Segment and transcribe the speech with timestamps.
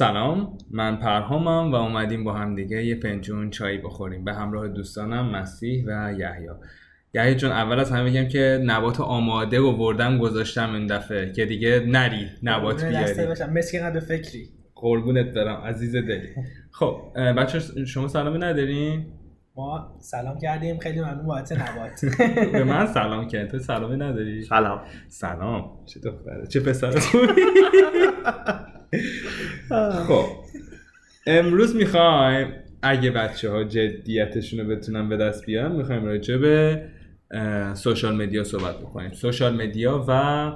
[0.00, 4.24] سلام من پرهامم و اومدیم با هم دیگه یه پنجون چای بخوریم.
[4.24, 6.48] به همراه دوستانم مسیح و یحیی.
[7.14, 11.46] یحیی جون اول از همه بگم که نبات آماده و بردم گذاشتم این دفعه که
[11.46, 13.26] دیگه نری نبات بیاری.
[13.26, 13.52] باشم.
[13.52, 14.48] مسکین به فکری.
[14.74, 16.28] قربونت برم عزیز دلی.
[16.70, 19.06] خب بچه شما سلامه ندارین؟
[19.56, 20.78] ما سلام کردیم.
[20.78, 22.04] خیلی ممنون بابت نبات.
[22.52, 24.80] به من سلام کرد تو سلامی نداری؟ سلام.
[25.08, 25.70] سلام.
[25.86, 27.26] چه دختره چه پسر خوبی.
[30.08, 30.24] خب.
[31.26, 32.52] امروز می‌خوایم
[32.82, 36.84] اگه بچه ها جدیتشون رو بتونن به دست بیارن می‌خوایم راجع به
[37.74, 39.12] سوشال مدیا صحبت بکنیم.
[39.12, 40.52] سوشال مدیا و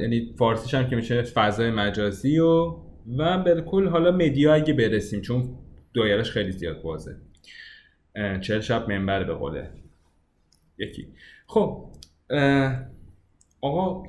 [0.00, 2.76] یعنی فارسیش هم که میشه فضای مجازی و
[3.18, 5.58] و بالکل حالا مدیا اگه برسیم چون
[5.94, 7.16] دایرش خیلی زیاد بازه.
[8.40, 9.70] چهل شب منبر به قوله.
[10.78, 11.08] یکی.
[11.46, 11.88] خب
[13.60, 14.02] آقا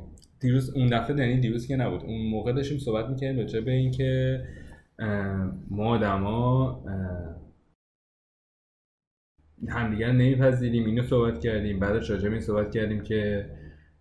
[0.44, 2.02] دیروز اون دفعه یعنی دیروز که نبود.
[2.03, 4.41] اون موقع داشتیم صحبت می‌کنیم راجع به اینکه
[5.69, 6.86] ما آدما
[9.69, 10.86] همدیگر نمیپذیریم.
[10.86, 11.80] اینو صحبت کردیم.
[11.80, 13.49] بعدش راجع به این صحبت کردیم که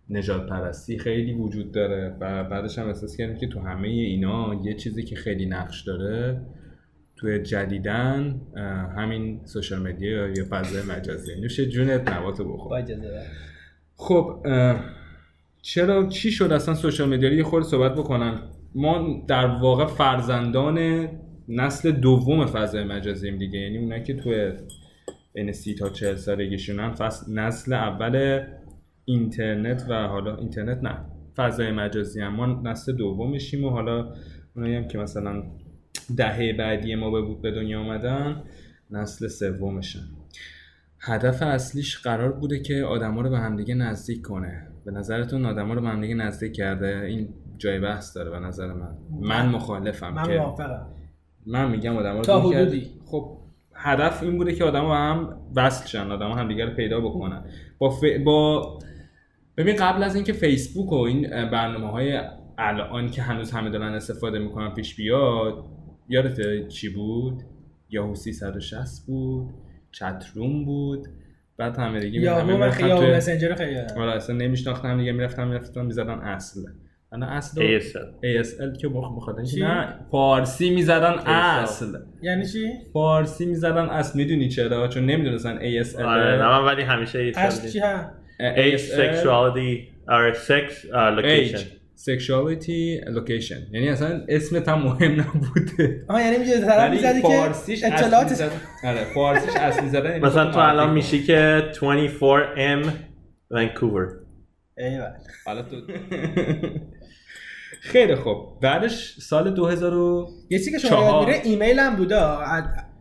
[0.09, 4.73] نجات پرستی خیلی وجود داره و بعدش هم احساس کردیم که تو همه اینا یه
[4.73, 6.41] چیزی که خیلی نقش داره
[7.15, 8.41] توی جدیدن
[8.97, 11.41] همین سوشال مدیا یا فضای مجازی.
[11.41, 12.83] نوش جونت نباتو بخور.
[13.95, 14.45] خب
[15.65, 18.41] چرا چی شد اصلا سوشال مدیا یه خورده صحبت بکنن؟
[18.75, 21.07] ما در واقع فرزندان
[21.47, 23.59] نسل دوم فضای مجازی دیگه.
[23.59, 24.51] یعنی اونایی که توی
[25.33, 26.93] بین سی تا چهل سالگیشونن
[27.29, 28.43] نسل اول
[29.05, 30.97] اینترنت و حالا اینترنت نه
[31.35, 32.35] فضای مجازی هم.
[32.35, 34.13] ما نسل دومشیم و حالا
[34.55, 35.43] اونایی هم که مثلا
[36.17, 38.43] دهه بعدی ما به دنیا آمدن
[38.91, 39.99] نسل سومشن.
[41.05, 44.67] هدف اصلیش قرار بوده که آدما رو به همدیگه نزدیک کنه.
[44.85, 48.97] به نظرتون آدما رو به همدیگه نزدیک کرده؟ این جای بحث داره به نظر من.
[49.21, 50.87] من مخالفم من موافقم.
[51.47, 52.91] من میگم آدما رو تا حدودی.
[53.05, 53.37] خب
[53.75, 57.45] هدف این بوده که آدما هم وصل شن آدما همدیگه رو پیدا بکنن.
[57.77, 58.03] با ف...
[58.25, 58.79] با
[59.57, 62.19] ببین قبل از اینکه فیسبوک و این برنامه های
[62.57, 65.65] الان که هنوز همه دارن استفاده می‌کنن پیش بیاد
[66.09, 67.43] یادت چی بود؟
[67.89, 69.49] یاهو 360 بود.
[69.93, 71.07] چت روم بود.
[71.57, 75.85] بعد همه دیگه یاهو من خیلی یاهو مسنجر خیلی آره اصلا نمیشناختم دیگه می‌رفتم می‌رفتم
[75.85, 76.61] می‌زدن اصل.
[77.11, 81.97] انا اصل ASL ASL که بخاطر نه فارسی می‌زدن اصل.
[82.21, 84.17] یعنی چی؟ فارسی می‌زدن اصل.
[84.17, 88.79] می‌دونی چرا؟ چون نمی‌دونستن ASL آره نه من ولی همیشه ASL اصل چی ها؟ Age
[88.79, 91.82] sexuality or sex uh, location.
[92.05, 93.73] Sexuality location.
[93.73, 96.05] یعنی اصلا اسمت هم مهم نبوده.
[96.07, 98.51] آها یعنی میگه طرف می‌زدی که فارسیش اطلاعات
[98.83, 102.89] آره فارسیش اصلی زدن مثلا تو الان میشی که 24M
[103.51, 104.07] ونکوور
[104.77, 105.11] ایول
[105.45, 105.75] حالا تو
[107.81, 108.59] خیلی خوب.
[108.61, 109.93] بعدش سال 2000
[110.49, 112.15] یه چیزی که شما یاد میره ایمیل هم بوده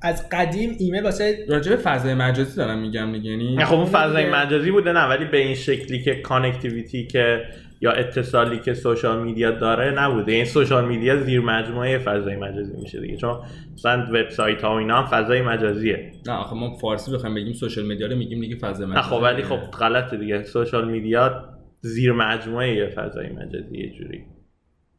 [0.03, 4.31] از قدیم ایمیل واسه راجع به فضای مجازی دارم میگم دیگه یعنی خب اون فضای
[4.31, 7.41] مجازی بوده نه ولی به این شکلی که connectivity که
[7.83, 10.33] یا اتصالی که social media داره نبوده.
[10.33, 13.17] این social media زیر مجموعه فضای مجازی میشه دیگه.
[13.17, 13.41] چون
[13.73, 16.13] مثلا وبسایت ها و اینا هم فضای مجازیه.
[16.27, 19.23] نه آخه ما فارسی بخوایم بگیم social media رو میگیم دیگه فضای مجازی نه خب
[19.23, 20.43] ولی خب غلطه دیگه.
[20.43, 21.45] social media
[21.81, 24.25] زیر مجموعه فضای مجازی یه جوری.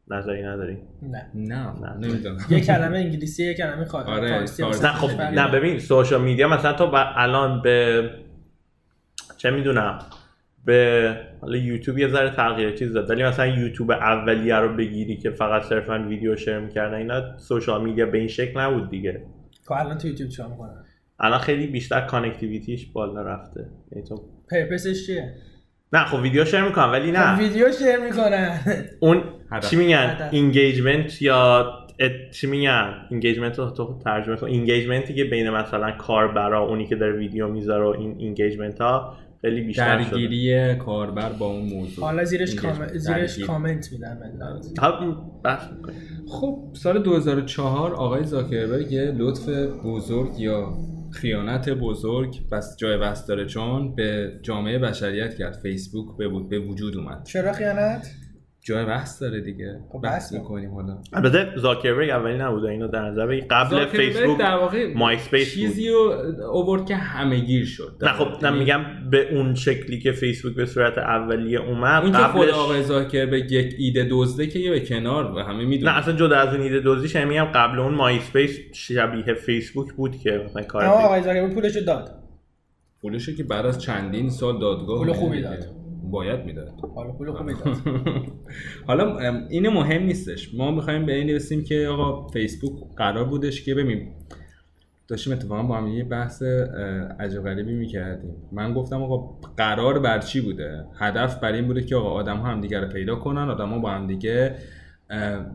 [0.08, 1.30] نظری نداری؟ نه.
[1.34, 1.96] نه نه.
[2.08, 2.38] نمی‌دونم.
[2.50, 4.44] یه کلمه انگلیسی یه کلمه خارجی آره،.
[4.82, 8.10] نه خب نه ببین social media مثلا تو الان به
[9.36, 9.98] چه می‌دونم؟
[10.64, 13.10] به حالا یوتیوب یه ذره تغییر چیز داد.
[13.10, 18.06] ولی مثلا یوتیوب اولیه رو بگیری که فقط صرفا ویدیو share می‌کردن اینا social media
[18.06, 19.22] به این شکل نبود دیگه.
[19.68, 20.84] که الان تو یوتیوب چیکار می‌کنن؟
[21.20, 23.66] الان خیلی بیشتر connectivity ش بالا رفته.
[23.92, 25.34] یعنی تو purpose ش چیه؟
[25.92, 27.38] نه خب ویدیو share می‌کنن ولی نه.
[27.38, 28.60] ویدیو شیر می‌کنن.
[29.00, 29.70] اون هدف.
[29.70, 30.28] چی میگن.
[30.30, 34.46] engagement یا ات- چی میگن؟ engagement رو تو ترجمه کن.
[34.46, 39.16] engagement ی که بین مثلا کاربرا اونی که داره ویدیو می‌ذاره و این engagement ها
[39.44, 40.10] خیلی بیشتر شده.
[40.10, 42.04] درگیری کاربر با اون موضوع.
[42.04, 42.86] حالا زیرش کام...
[42.94, 43.38] زیرش.
[43.38, 43.90] کامنت
[45.44, 45.98] بحث می‌کنیم.
[46.28, 49.48] خب سال 2004 آقای زاکربرگ یه لطف
[49.84, 50.76] بزرگ یا
[51.12, 55.58] خیانت بزرگ بس جای بس داره چون به جامعه بشریت کرد.
[55.62, 57.24] فیسبوک به, بود- به وجود اومد.
[57.24, 58.10] چرا خیانت؟
[58.66, 59.80] جای بحث داره دیگه.
[59.92, 60.98] خب بحث می‌کنیم حالا.
[61.12, 63.44] البته زاکربرگ اولی نبوده اینو در نظر بگیر.
[63.50, 66.12] قبل فیسبوک در واقع مای اسپیس چیزی رو
[66.52, 67.98] اوورد که همه گیر شد.
[68.02, 72.12] نه خب نه یعنی میگم به اون شکلی که فیسبوک به صورت اولیه اومد اون
[72.12, 75.92] که خود قبلش آقای زاکربرگ یک ایده دزده که یه به کنار و همه می‌دونن.
[75.92, 79.92] نه اصلا جدا از اون ایده دزدیش هم میگم قبل اون مای اسپیس شبیه فیسبوک
[79.92, 82.10] بود که مثلا کار آقای زاکربرگ پولشو داد.
[83.02, 85.42] پولشو که بعد از چندین سال دادگاه پول خوبی.
[85.42, 85.83] داد.
[86.14, 86.72] باید می‌داد.
[86.94, 87.76] حالا پول خوبی داد
[88.88, 90.54] حالا ام، اینه مهم نیستش.
[90.54, 94.08] ما می‌خوایم به این برسیم که آقا فیسبوک قرار بودش که ببین
[95.08, 96.42] داشتیم اتفاقا با هم یه بحث
[97.20, 98.36] عجب غریبی می‌کردیم.
[98.52, 102.48] من گفتم آقا قرار بر چی بوده؟ هدف بر این بوده که آقا آدم ها
[102.48, 104.54] هم دیگه رو پیدا کنن آدم ها با هم دیگه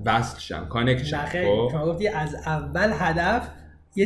[0.05, 1.25] وصل شن کانکت شن.
[1.25, 3.49] خب؟ شما گفتی از اول هدف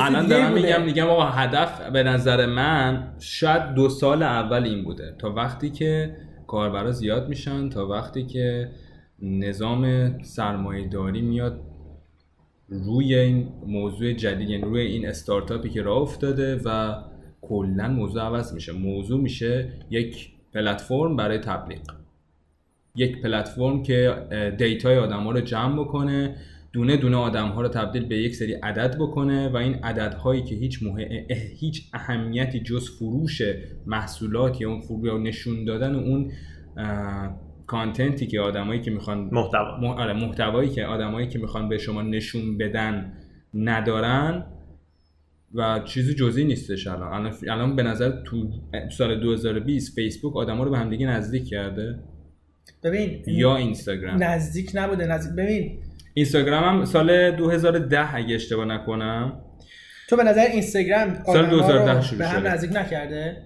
[0.01, 0.53] الان دارم.
[0.53, 5.15] میگم میگم آقا هدف به نظر من شاید دو سال اول این بوده.
[5.19, 6.15] تا وقتی که
[6.53, 8.69] کاربرا زیاد میشن تا وقتی که
[9.21, 11.61] نظام سرمایه داری میاد
[12.69, 16.95] روی این موضوع جدید یعنی روی این استارتاپی که راه افتاده و
[17.41, 18.71] کلا موضوع عوض میشه.
[18.71, 21.79] موضوع میشه یک پلتفرم برای تبلیغ.
[22.95, 24.15] یک پلتفرم که
[24.57, 26.35] دیتای آدم ها رو جمع بکنه
[26.73, 30.43] دونه دونه آدم ها رو تبدیل به یک سری عدد بکنه و این عدد هایی
[30.43, 31.25] که هیچ مه...
[31.29, 33.41] اه- هیچ اهمیتی جز فروش
[33.85, 36.31] محصولات یا اون فرو یا نشون دادن اون
[36.77, 39.77] اه، کانتنتی که آدمایی که می‌خوان محتوا.
[39.81, 39.89] مح...
[39.99, 43.13] آره، محتوایی که آدمایی که می‌خوان به شما نشون بدن
[43.53, 44.45] ندارن
[45.53, 47.13] و چیزی جزئی نیستش الان.
[47.13, 48.49] الان, الان به نظر تو
[48.97, 51.99] سال 2020 فیسبوک آدما رو به همدیگه نزدیک کرده؟
[52.83, 55.79] ببین یا اینستاگرام؟ نزدیک نبوده نزدیک ببین
[56.13, 59.41] اینستاگرام هم سال 2010 اگه اشتباه نکنم.
[60.09, 62.53] تو به نظر اینستاگرام سال آدم‌ها 2010 رو شروع به هم شده.
[62.53, 63.37] نزدیک نکرده؟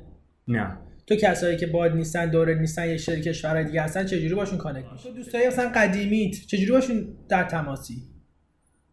[0.47, 0.77] نه.
[1.07, 4.91] تو کسایی که باد نیستن دوره نیستن یه شرکت کشورهای دیگه هستن چجوری باشون کانکت
[4.91, 8.03] میشه تو دوستای مثلا قدیمیت چجوری باشون در تماسی؟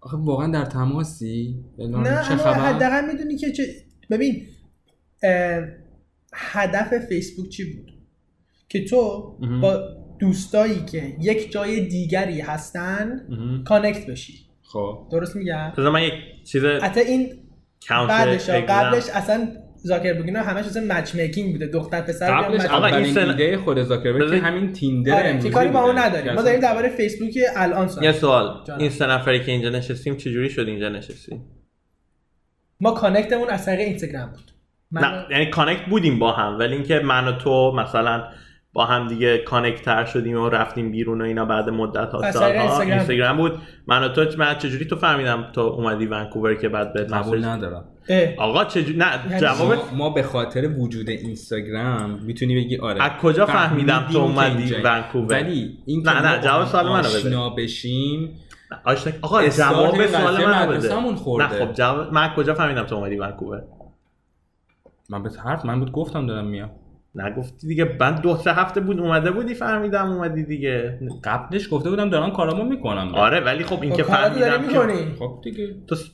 [0.00, 3.62] آخه واقعا در تماسی؟ نه چه اما خبر؟ حداقل می‌دونی که چه...
[4.10, 4.46] ببین
[6.34, 7.92] هدف فیسبوک چی بود؟
[8.68, 9.20] که تو.
[9.62, 13.20] با دوستایی که یک جای دیگری هستن.
[13.64, 14.34] connect بشی.
[14.62, 15.08] خب.
[15.12, 16.12] درست میگم؟ من یک
[16.44, 17.28] چیز حتی این
[18.08, 21.66] بعدش قبلش اصلا زاکربرگ اینا همش اصلا matchmaking بوده.
[21.66, 25.50] دختر پسر قبلش آقا، این سن- ایده خود زاکربرگ که بذار- همین تیندر آره امروزی
[25.50, 25.98] کاری با اون.
[25.98, 28.64] نداریم؟ ما داریم درباره فیسبوک الان یه صحبت سوال.
[28.78, 31.42] این سه نفری که اینجا نشستیم چجوری شد اینجا نشستیم؟
[32.80, 34.50] ما connect مون از طریق اینستاگرام بود.
[34.90, 38.24] من نه یعنی connect بودیم با هم ولی اینکه من و تو مثلا
[38.74, 42.80] با هم دیگه connect تر شدیم و رفتیم بیرون و اینا بعد مدت ها سالها
[42.80, 43.36] اینستاگرام.
[43.36, 43.52] بود
[43.86, 47.44] من و تو من چجوری تو فهمیدم تو اومدی ونکوور که بعد بهت قبول message-
[47.46, 47.84] ندارم.
[48.38, 53.46] آقا چجوری نه یعنی جواب ما, به خاطر وجود اینستاگرام می‌تونی بگی آره از کجا
[53.46, 54.74] فهمیدم تو اومدی.
[54.84, 57.08] ونکوور ولی این نه، که نه، جواب سوال منو بده.
[57.18, 58.40] آشنا بشیم
[58.84, 60.88] آشنا آقا جواب سوال منو بده.
[61.38, 63.62] نه خب جواب من کجا فهمیدم تو اومدی ونکوور
[65.10, 66.70] من به حرف من بود گفتم دارم میام
[67.14, 67.96] نگفتی دیگه.
[68.00, 70.98] من دو سه هفته بود اومده بودی فهمیدم اومدی دیگه.
[71.24, 75.14] قبلش گفته بودم دارم کارامو می‌کنم آره ولی خب این خب که فهمیدم که می‌کنی.
[75.18, 75.74] خب دیگه.
[75.86, 76.10] تو س-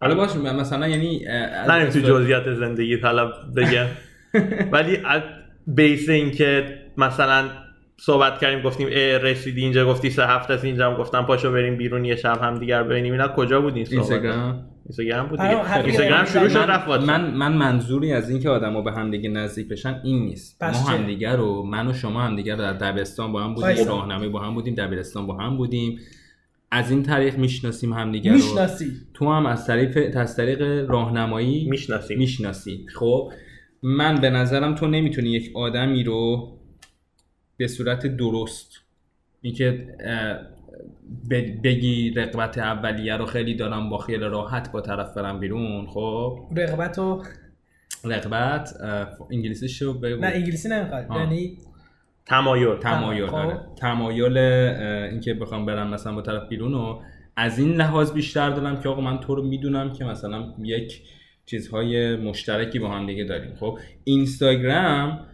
[0.00, 3.86] حالا باش مثلا یعنی از نریم تو جزئیات زندگی حالا بگم.
[4.72, 5.22] ولی از
[5.66, 7.44] بیس این که مثلا
[8.00, 11.76] صحبت کردیم گفتیم اه رسیدی اینجا گفتی سه هفته است اینجا هم گفتم پاشو بریم
[11.76, 13.12] بیرون یه شب هم دیگر ببینیم.
[13.12, 14.22] اینا کجا بود این صحبت
[14.88, 17.10] اینستاگرام بود آره، دیگه حرفی اینستاگرام که شروع شد من- رفت واتساپ.
[17.10, 20.58] من من منظوری از اینکه آدما به هم دیگه نزدیک بشن این نیست.
[20.60, 23.86] پس ما چه؟ همدیگه رو من و شما همدیگه رو در دبستان با هم بودیم.
[23.88, 25.98] راهنمایی با هم بودیم دبیرستان با هم بودیم.
[26.70, 28.36] از این طریق می‌شناسیم همدیگه رو.
[28.36, 28.92] می‌شناسی.
[29.14, 32.86] تو هم از طریق از طریق راهنمایی می‌شناسیم می‌شناسی.
[32.94, 33.32] خب
[33.82, 36.52] من به نظرم تو نمی‌تونی یک آدمی رو
[37.56, 38.72] به صورت درست
[39.42, 39.86] اینکه
[41.64, 46.98] بگی رقبت اولیه رو خیلی دارم با خیال راحت با طرف برم بیرون خب رقبت
[46.98, 47.22] و
[48.04, 51.06] رقبت اه، انگلیسیش رو بگو نه انگلیسی نمی‌خواد.
[51.10, 51.58] یعنی
[52.26, 53.34] تمایل تمایل خب.
[53.34, 53.60] آره.
[53.76, 57.00] تمایل اینکه بخوام برم مثلا با طرف بیرون و
[57.36, 61.02] از این لحاظ بیشتر دارم که آقا من تو رو می‌دونم که مثلا یک
[61.46, 65.26] چیزهای مشترکی با هم دیگه داریم خب اینستاگرام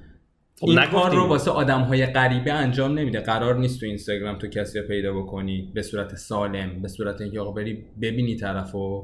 [0.63, 0.87] خب این.
[0.87, 3.21] کار رو واسه آدم های غریبه انجام نمیده.
[3.21, 5.71] قرار نیست تو اینستاگرام تو کسی رو پیدا بکنی.
[5.75, 9.03] به صورت سالم به صورت اینکه آقا بری ببینی طرفو.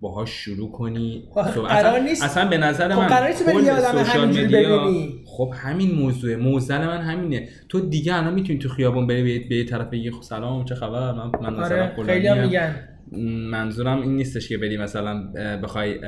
[0.00, 1.24] باهاش شروع کنی.
[1.34, 4.46] آخه صحبت- قرار اصلا- نیست- اصلا به نظر خب من قرار نیست بری آدم همینجوری
[4.66, 5.14] ببینی.
[5.26, 7.48] خب همین موضوع موزل من همینه.
[7.68, 10.74] تو دیگه الان می‌تونی تو خیابون بری به- به یه طرف بگی خب سلام چه
[10.74, 12.02] خبر؟ من من مثلا آره.
[12.06, 12.76] خیلی هم میگن.
[13.50, 15.32] منظورم این نیستش که بری مثلا
[15.62, 15.98] بخوای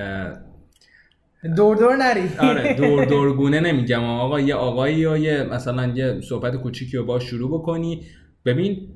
[1.57, 2.29] دور دور نری.
[2.39, 4.05] آره دور دورگونه نمیگم.
[4.05, 8.03] آقا یه آقایی یا یه مثلا یه صحبت کوچیکی رو با شروع بکنی.
[8.45, 8.89] ببین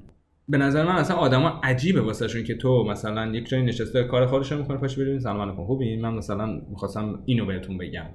[0.48, 4.52] به نظر من اصلا آدما عجیبه واسهشون که تو مثلا یک جایی نشسته کار خودش
[4.52, 5.64] رو می‌کنه پاش بریم سلام علیکم.
[5.64, 8.06] خوبی؟ من مثلا می‌خواستم اینو بهتون بگم.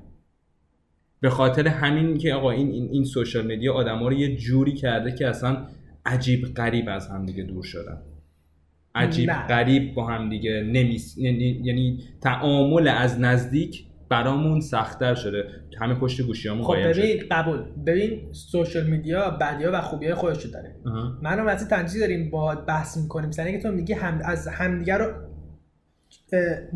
[1.20, 5.12] به خاطر همین که آقا این این, این سوشال مدیا آدما رو یه جوری کرده
[5.12, 5.68] که اصلا
[6.06, 8.02] عجیب غریب از هم دیگه دور شدن.
[8.96, 9.48] عجیب نه.
[9.48, 15.44] غریب با هم دیگه نمیس یعنی یعنی تعامل از نزدیک برامون سختتر شده.
[15.80, 17.60] همه پشت گوشیامون خب ببین قبول.
[17.86, 20.76] ببین سوشال میدیا بدیا و خوبیای خودش داره.
[20.86, 21.18] آها.
[21.22, 24.98] من و وقتی تنجی داریم با بحث می‌کنیم مثلا اینکه تو میگی هم از همدیگه
[24.98, 25.14] رو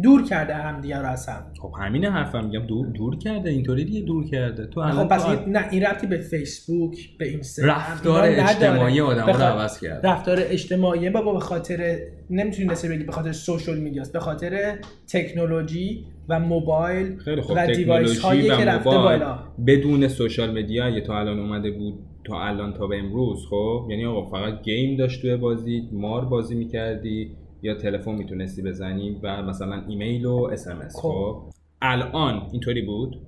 [0.03, 4.01] دور کرده همدیگه رو از هم خب همین حرفم میگم دور دور کرده اینطوری دیگه
[4.01, 4.65] دور کرده.
[4.67, 8.23] تو الان خب پس نه این ربطی به فیسبوک به اینستاگرام رفتار.
[8.23, 10.09] اجتماعی آدم رو بخاطر- عوض کرده.
[10.09, 11.97] رفتار اجتماعی بابا به خاطر
[12.29, 14.75] نمی‌تونی نسبت بگی به خاطر social media ست به خاطر
[15.13, 19.39] تکنولوژی و موبایل خیلی خوب و device هایی تکنولوژی که و رفته بالا.
[19.67, 21.93] بدون social media اگه تا الان اومده بود
[22.25, 26.55] تا الان تا به امروز خب؟ یعنی آقا فقط game داشت توی بازی مار بازی
[26.55, 27.31] می‌کردی.
[27.65, 31.41] یا تلفن می‌تونستی بزنی و مثلا ایمیل و اس ام اس خب.
[31.81, 33.27] الان اینطوری بود؟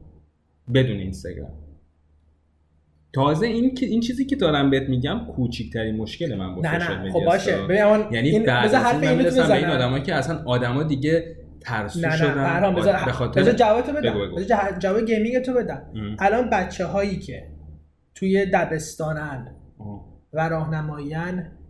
[0.74, 1.54] بدون اینستاگرام.
[3.14, 7.12] تازه این که این چیزی که دارم بهت میگم کوچیکترین مشکل من با نه نه.
[7.12, 7.58] خب باشه.
[7.62, 9.70] ببین یعنی این بذار حرف این به این بزنم.
[9.70, 12.18] آدما که اصلا آدما دیگه ترسو نه نه.
[12.18, 12.34] شدن.
[12.34, 14.36] برام به بذار خاطر بذار جوابتو بگو، بدم.
[14.36, 15.82] بذار جواب gaming تو بدم.
[16.20, 17.44] الان بچه هایی که
[18.16, 19.56] توی دبستانن.
[20.34, 21.67] و راهنماییان س-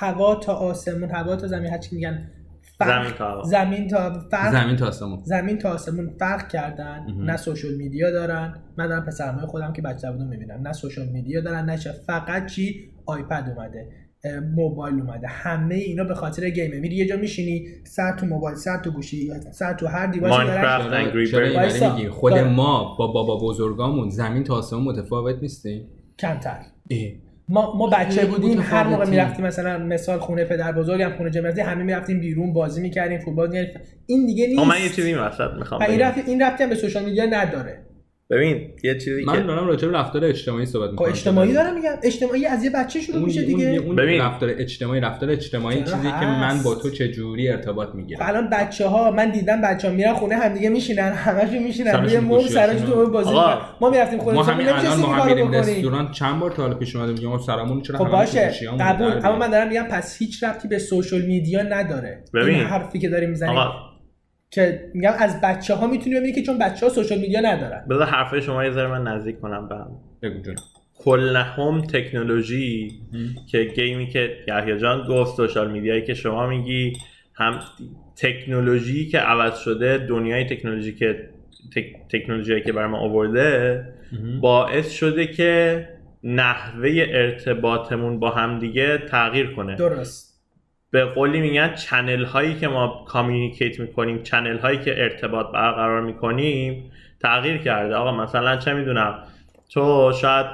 [0.00, 2.30] هوا تا آسمون هوا تا زمین هرچی میگن
[2.78, 3.42] فرق- زمین تا هوا.
[3.42, 4.52] زمین تا فرق.
[4.52, 5.20] زمین تا آسمون.
[5.24, 7.04] زمین تا آسمون فرق کردن.
[7.08, 7.24] مهم.
[7.30, 8.54] نه سوشال میدیا دارن.
[8.78, 10.60] من دارم پسرمای خودم که بچه بودم می‌بینم.
[10.66, 11.92] نه سوشال میدیا دارن نه چه.
[11.92, 13.86] فقط چی؟ آیپد اومده.
[14.54, 15.26] موبایل اومده.
[15.28, 19.30] همه اینا به خاطر گیمه میری یه جا میشینی سر تو موبایل سر تو گوشی
[19.52, 20.06] سر تو هر
[21.96, 22.32] میگی؟ خود.
[22.44, 25.86] ما با بابا بزرگامون زمین تا آسمون متفاوت نیستیم.
[26.18, 26.58] کمتر.
[27.48, 29.06] ما ما بچه بودیم هر موقع.
[29.06, 33.80] می‌رفتیم مثلا مثال خونه پدر بزرگم خونه جمعیتی همه می‌رفتیم بیرون بازی می‌کردیم فوتبال می‌کردیم.
[34.06, 36.70] این دیگه نیست اما من یه چیزی این وسط می‌خوام این رفت این ربطی هم
[36.70, 37.87] به سوشال میدیا نداره
[38.30, 41.74] ببین یه چیزی من که دارم راجع به رفتار اجتماعی صحبت خب می‌کنم اجتماعی دارم
[41.74, 44.20] میگم اجتماعی از یه بچه شروع میشه دیگه اون ببین.
[44.20, 48.20] رفتار اجتماعی رفتار اجتماعی چیزی که هست؟ من با تو چه جوری ارتباط خب می‌گیرم
[48.22, 52.18] الان بچه ها من دیدم بچه ها میرن خونه همدیگه میشینن همشون میشینن سرشون روی
[52.18, 53.68] مبل گوشیاشون سرشون رو- تو بازی آقا، می‌کنن.
[53.80, 56.74] ما می‌رفتیم خونه ما شما همین الان ما هم میریم رستوران چند بار تا حالا
[56.74, 60.68] پیش اومده میگم سرمون چرا خب باشه قبول اما من؟ دارم میگم پس هیچ ربطی
[60.68, 62.54] به سوشال میدیا نداره ببین.
[62.60, 63.87] حرفی که داریم می‌زنیم آقا
[64.50, 67.84] که میگم از بچه ها می‌تونی ببینی که چون بچه ها سوشال میدیا ندارن.
[67.90, 69.90] بذار حرفای شما یه ذره من نزدیک کنم به هم.
[70.22, 70.56] بگو جون.
[70.98, 72.92] کلهم تکنولوژی
[73.50, 76.92] که گیمی که یحیی جان گفت سوشال میدیایی که شما میگی
[77.34, 77.60] هم
[78.16, 81.28] تکنولوژی که عوض شده دنیای تکنولوژی که
[81.76, 83.84] تک- تکنولوژی که برای ما آورده
[84.40, 85.88] باعث شده که
[86.24, 89.76] نحوه ارتباطمون با همدیگه تغییر کنه.
[89.76, 90.27] درست.
[90.90, 96.90] به قولی میگن channel هایی که ما communicate می‌کنیم channel هایی که ارتباط برقرار می‌کنیم
[97.20, 97.94] تغییر کرده.
[97.94, 99.22] آقا مثلا چه می‌دونم؟
[99.70, 100.46] تو شاید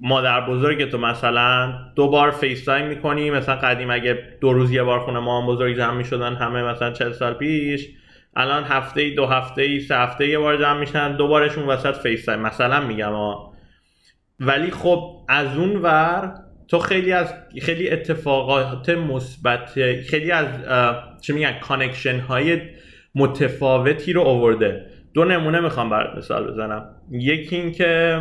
[0.00, 4.82] مادر بزرگ تو مثلا دو بار فیس تایم می‌کنی مثلا قدیم اگه دو روز یه
[4.82, 7.88] بار خونه مامان بزرگ جمع می‌شدن همه مثلا چل سال پیش
[8.36, 11.96] الان هفته ای دو هفته ای سه هفته یه بار جمع میشن دو بارشون وسط
[11.96, 13.52] فیس تایم مثلا میگم ها
[14.40, 16.34] ولی خب از اون ور
[16.72, 19.70] تو خیلی از خیلی اتفاقات مثبت
[20.08, 20.46] خیلی از
[21.20, 22.60] چی میگن connection های
[23.14, 24.86] متفاوتی رو آورده.
[25.14, 26.94] دو نمونه می‌خوام برات مثال بزنم.
[27.10, 28.20] یکی این که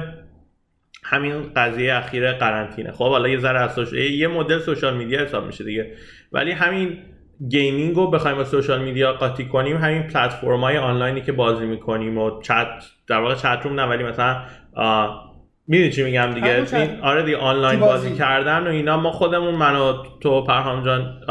[1.04, 2.92] همین قضیه اخیر قرنطینه.
[2.92, 5.92] خب حالا یه ذره از soc- یه مدل social media حساب میشه دیگه.
[6.32, 6.98] ولی همین
[7.50, 12.18] gaming رو بخوایم با social media قاطی کنیم همین پلتفرم های آنلاینی که بازی می‌کنیم
[12.18, 14.42] و چت در واقع chat room نه ولی مثلا
[15.68, 18.08] می‌دونی چی میگم دیگه؟ این آره دیگه آنلاین بازی.
[18.08, 18.20] بازی.
[18.20, 21.22] کردن و اینا ما خودمون من و تو پرهام جان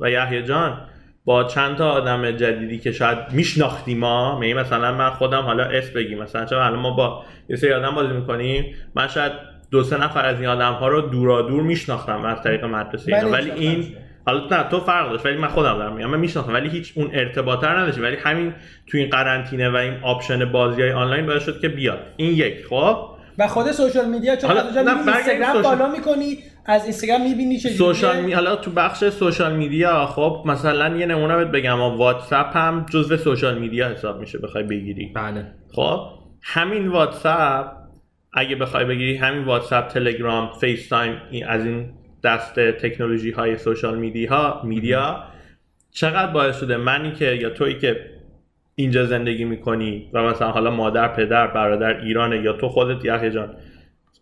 [0.00, 0.80] و یحیی جان
[1.24, 5.90] با چند تا آدم جدیدی که شاید میشناختیم ما می مثلا من خودم حالا اس
[5.90, 6.18] بگیم.
[6.22, 9.32] مثلا چون الان ما با یه سری آدم بازی می‌کنیم من شاید
[9.70, 13.30] دو سه نفر از این آدم ها رو دورا دور میشناختم از طریق مدرسه اینا.
[13.30, 13.50] ولی.
[13.50, 16.92] این حالا نه تو فرق داشت ولی من خودم دارم میگم من میشناختم ولی هیچ
[16.96, 18.54] اون ارتباط رو نداشت ولی همین
[18.86, 21.98] تو این قرنطینه و این option بازی های آنلاین باعث شد که بیاد.
[22.16, 26.82] این یک خب؟ و خود social media چون حالا- نه، اینستاگرام social- follow می‌کنی از
[26.82, 28.32] اینستاگرام می‌بینی چه social me...
[28.32, 33.58] حالا تو بخش social media خب مثلا یه نمونه بهت بگم واتساپ هم جزو social
[33.58, 35.12] media حساب میشه بخوای بگیری.
[35.14, 35.46] بله.
[35.72, 36.00] خب
[36.42, 37.66] همین واتساپ
[38.32, 41.92] اگه بخوای بگیری همین واتساپ تلگرام فیس تایم این از این
[42.24, 45.24] دست تکنولوژی های social media media
[45.90, 48.00] چقدر باعث شده منی که یا تویی که
[48.78, 53.54] اینجا زندگی می‌کنی و مثلا حالا مادر پدر برادر ایرانه یا تو خودت یحیی جان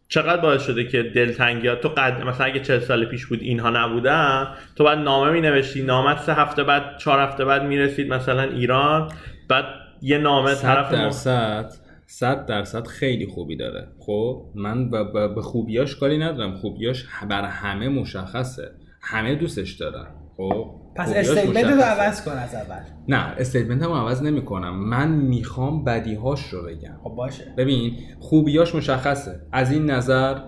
[0.09, 3.71] چقدر باعث شده که دلتنگی ها تو قد مثلا اگه 40 سال پیش بود اینها
[3.71, 8.43] نبودن تو بعد نامه می نوشتی نامه سه هفته بعد چهار هفته بعد می‌رسید مثلا
[8.43, 9.13] ایران
[9.49, 9.65] بعد
[10.03, 11.73] یه نامه صد طرف ما- درصد
[12.07, 13.89] صد درصد خیلی خوبی داره.
[13.99, 14.91] خب من
[15.35, 16.55] به خوبیاش کاری ندارم.
[16.55, 18.71] خوبیاش بر همه مشخصه.
[19.01, 20.07] همه دوستش دارن.
[20.37, 21.81] خب پس statement رو.
[21.81, 22.81] عوض کن از اول.
[23.09, 26.97] نه statement هم عوض نمی کنم من می‌خوام بدیهاش رو بگم.
[27.05, 27.55] خب باشه.
[27.57, 29.41] ببین خوبیاش مشخصه.
[29.53, 30.39] از این نظر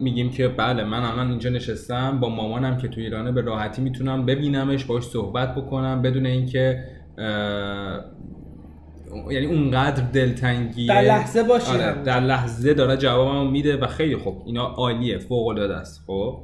[0.00, 4.26] میگیم که بله من الان اینجا نشستم با مامانم که تو ایرانه به راحتی می‌تونم
[4.26, 6.84] ببینمش باش صحبت بکنم بدون اینکه
[9.30, 10.88] یعنی اونقدر دلتنگیه.
[10.88, 12.02] در لحظه باشی آره.
[12.02, 16.40] در لحظه داره جوابمو میده و خیلی خوب اینا عالیه فوق العاده است خب.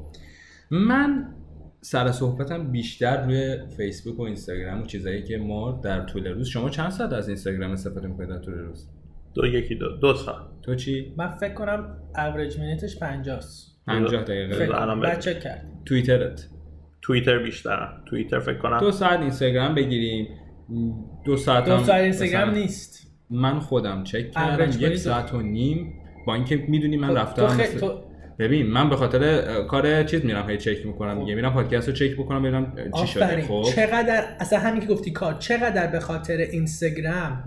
[0.71, 1.35] من
[1.83, 6.71] سر صحبتم بیشتر روی فیسبوک و اینستاگرام و چیزایی که ما در طول روز شما
[6.71, 8.89] چند ساعت از اینستاگرام استفاده می‌کنید در طول روز؟
[9.35, 10.47] دو یکی دو دو ساعت.
[10.63, 16.49] تو چی؟ من فکر کنم اوریج مینیتش 50 است 50 فکر دقیقه چک کرد توییترت؟
[17.03, 20.29] توییتر بیشترم توییتر فکر کنم دو ساعت اینستاگرام بگیریم.
[21.25, 23.11] دو ساعت دو ساعت اینستاگرام نیست.
[23.31, 24.71] من خودم چک کردم.
[24.81, 25.93] یک ساعت و نیم.
[26.27, 28.03] با اینکه می‌دونی من تو- رفتم تو خی- مثل- تو-
[28.41, 31.21] ببین من به خاطر کار چیز میرم هی چک می‌کنم.
[31.21, 31.35] دیگه.
[31.35, 33.43] میرم پادکست رو چک بکنم ببینم چی شده.
[33.43, 33.63] خب.
[33.63, 37.43] چقدر اصلا همین که گفتی کار چقدر به خاطر اینستاگرام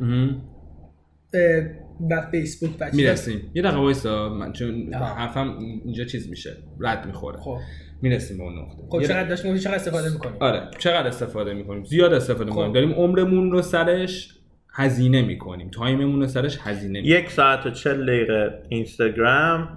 [2.11, 3.51] و فیسبوک و چیزا- می‌رسیم.
[3.53, 4.93] یه دقیقه وایسا من چون.
[4.93, 7.39] حرفم اینجا چیز میشه رد می‌خوره.
[7.39, 7.57] خب.
[8.01, 8.77] می‌رسیم به اون نقطه.
[8.89, 12.49] خب یه چقدر داشت می‌گفتی چقدر استفاده می‌کنی آره چقدر استفاده می‌کنیم؟ زیاد استفاده خب.
[12.49, 12.73] می‌کنیم.
[12.73, 14.39] داریم عمرمون رو سرش
[14.75, 15.69] هزینه می‌کنیم.
[15.69, 17.19] تایممون رو سرش هزینه می‌کنیم.
[17.19, 19.69] یک ساعت و چل دقیقه اینستاگرام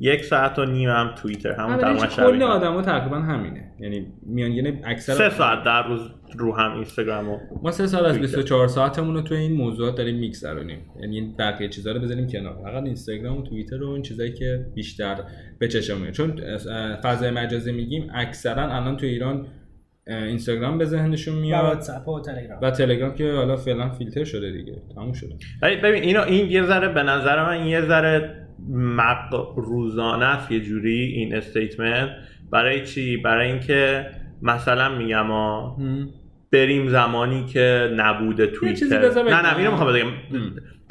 [0.00, 1.52] یک ساعت و نیم هم توییتر.
[1.52, 2.42] همون تقریبا کل.
[2.42, 3.72] آدما تقریبا همینه.
[3.80, 6.00] یعنی میان یعنی اکثر سه ساعت در روز
[6.38, 8.36] رو هم اینستاگرام رو ما سه ساعت از توییتر.
[8.36, 10.78] 24 ساعتمون رو تو این موضوعات داریم میگذرونیم.
[11.00, 12.58] یعنی بقیه چیزا رو بذاریم کنار.
[12.64, 15.16] فقط اینستاگرام و توییتر و این چیزایی که بیشتر
[15.58, 16.40] به چشم چون
[17.02, 19.46] فضای مجازی میگیم اکثرا الان تو ایران
[20.06, 22.58] اینستاگرام به ذهنشون و میاد واتساپ و تلگرام.
[22.62, 25.34] و تلگرام که حالا فعلا فیلتر شده دیگه تموم شده.
[25.62, 30.98] ولی ببین اینو این یه ذره به نظر من یه ذره مغرضانه است یه جوری
[31.04, 32.08] این statement.
[32.52, 34.06] برای چی؟ برای اینکه
[34.42, 35.76] مثلا میگم ها
[36.52, 39.22] بریم زمانی که نبوده توییتر.
[39.22, 40.06] نه نه اینو می‌خوام بگم.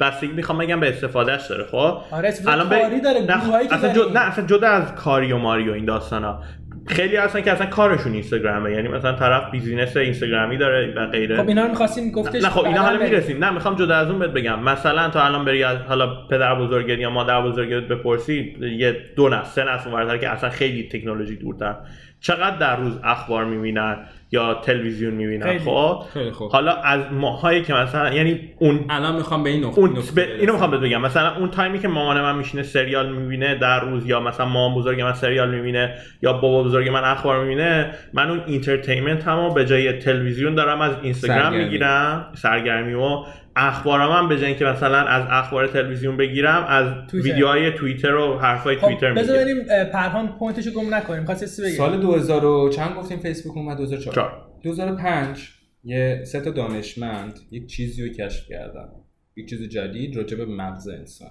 [0.00, 3.92] بستگی می‌خوام بگم به استفادهش داره خب؟ آره الان به- کاری داره نه که اصلا
[3.92, 4.10] داریم.
[4.10, 4.16] جد...
[4.16, 6.42] نه اصلا جدا از کاری و ماری و این داستان ها
[6.86, 11.36] خیلی هستن که اصلا کارشون اینستاگرامه یعنی مثلا طرف business اینستاگرامی داره و غیره.
[11.36, 13.04] خب اینا رو می‌خواستیم گفتش نه خب اینا حالا.
[13.04, 13.44] می‌رسیم.
[13.44, 14.62] نه می‌خوام جدا از اون بهت بگم.
[14.62, 19.64] مثلا تو الان بری از حالا پدر بزرگت یا مادر بزرگت بپرسی یه دو نسل
[19.64, 21.74] سه نسل که اصلا خیلی تکنولوژی دورتر.
[22.20, 23.96] چقدر در روز اخبار می‌بینن
[24.32, 25.58] یا تلویزیون می‌بینن خیلی.
[25.58, 30.20] خب حالا از ماهایی که مثلا یعنی اون الان می‌خوام به این نقطه اون برسم.
[30.40, 34.20] اینو می‌خوام بگم مثلا اون تایمی که مامان من میشینه سریال می‌بینه در روز یا
[34.20, 39.28] مثلا مامان بزرگ من سریال می‌بینه یا بابا بزرگ من اخبار می‌بینه من اون entertainment
[39.28, 41.64] همو به جای تلویزیون دارم از اینستاگرام سرگرمی.
[41.64, 43.24] می‌گیرم سرگرمی و
[43.56, 47.28] اخبارم هم به جای اینکه مثلا از اخبار تلویزیون بگیرم از توییتر.
[47.28, 49.58] ویدیوهای توییتر و حرفای توییتر خب بذار می‌گیرم.
[49.58, 53.56] بریم اه، پرهام point شو گم نکنیم چیزی بگم سال 2000 و چند گفتیم فیسبوک
[53.56, 54.46] اومد؟ 2004 چهار.
[54.62, 55.50] 2005
[55.84, 58.88] یه سه تا دانشمند یک چیزی رو کشف کردن.
[59.36, 61.30] یک چیز جدید راجع به مغز انسان.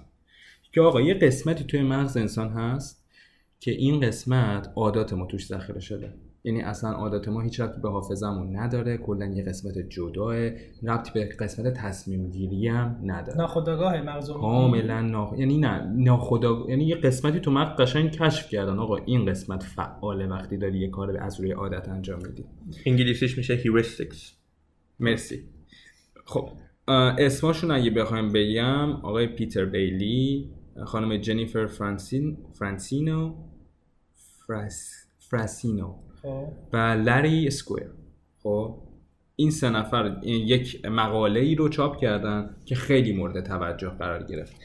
[0.72, 3.06] که آقا یه قسمتی توی مغز انسان هست
[3.60, 6.12] که این قسمت عادات ما توش ذخیره شده.
[6.46, 10.36] یعنی اصلا عادات ما هیچ ربطی به حافظمون نداره کلا یه قسمت جداه
[10.82, 13.38] ربطی به قسمت تصمیم گیری هم نداره.
[13.38, 14.40] ناخودآگاه مغزمون.
[14.40, 15.32] کاملا نا...
[15.36, 18.78] یعنی نه ناخدا یعنی یه قسمتی تو مغز قشنگ کشف کردن.
[18.78, 22.44] آقا این قسمت فعاله وقتی داری یه کار از روی عادت انجام میدی.
[22.86, 24.32] انگلیسیش میشه هیوریستیکس
[25.00, 25.44] مرسی.
[26.24, 26.48] خب
[27.18, 30.50] اسماشون اگه بخوایم بگم آقای پیتر بیلی
[30.84, 33.34] خانم جنیفر فرانسین فرانسینو
[34.46, 35.05] فرس...
[35.30, 36.48] فراسینو خب.
[36.72, 37.90] و لری اسکویر
[38.42, 38.78] خب.
[39.36, 44.56] این سه نفر یک مقاله ای رو چاپ کردن که خیلی مورد توجه قرار گرفت.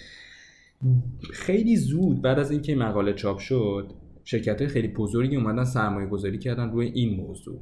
[1.33, 3.91] خیلی زود بعد از اینکه این مقاله چاپ شد
[4.23, 7.61] شرکت خیلی بزرگی اومدن سرمایه گذاری کردن روی این موضوع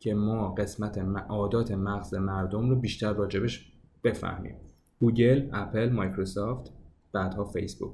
[0.00, 3.72] که ما قسمت عادات مغز مردم رو بیشتر راجبش
[4.04, 4.56] بفهمیم.
[5.00, 6.72] گوگل، اپل، مایکروسافت
[7.12, 7.92] بعدها فیسبوک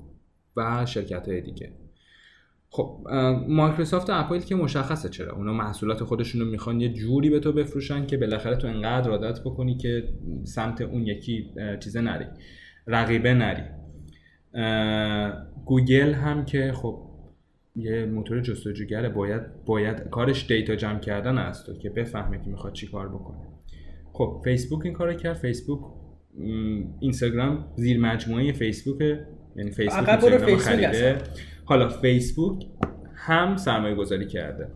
[0.56, 1.72] و شرکت های دیگه.
[2.72, 3.06] خب
[3.48, 7.52] مایکروسافت و اپل که مشخصه چرا؟ اونا محصولات خودشون رو می‌خوان یه جوری به تو
[7.52, 10.08] بفروشن که بالاخره تو انقدر عادت بکنی که
[10.44, 12.26] سمت اون یکی چیزه نری
[12.86, 13.62] رقیبه نری.
[15.64, 17.10] گوگل هم که خب
[17.76, 22.72] یه موتور جستجوگره باید باید کارش دیتا جمع کردن است و که بفهمه که می‌خواد
[22.72, 23.46] چی کار بکنه.
[24.12, 25.36] خب فیسبوک این کارو کرد.
[25.36, 25.80] فیسبوک
[27.00, 31.18] اینستاگرام زیر مجموعه فیسبوکه یعنی فیسبوک اینستاگرام فیسبوک خریده.
[31.70, 32.66] حالا فیسبوک
[33.14, 34.68] هم سرمایه گذاری کرده.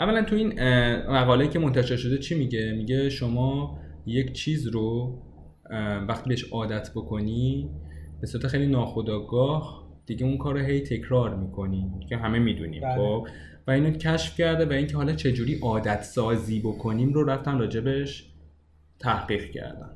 [0.00, 0.62] اولا تو این
[1.10, 5.18] مقاله که منتشر شده چی میگه؟ میگه شما یک چیز رو
[6.08, 7.70] وقتی بهش عادت بکنی
[8.20, 12.82] به صورت خیلی ناخودآگاه دیگه اون کار رو هی تکرار می‌کنی که همه می‌دونیم.
[12.82, 12.94] بله.
[12.96, 13.28] خب؟
[13.66, 18.32] و اینو کشف کرده و اینکه حالا چجوری عادت سازی بکنیم رو رفتن راجبش
[18.98, 19.90] تحقیق کردن.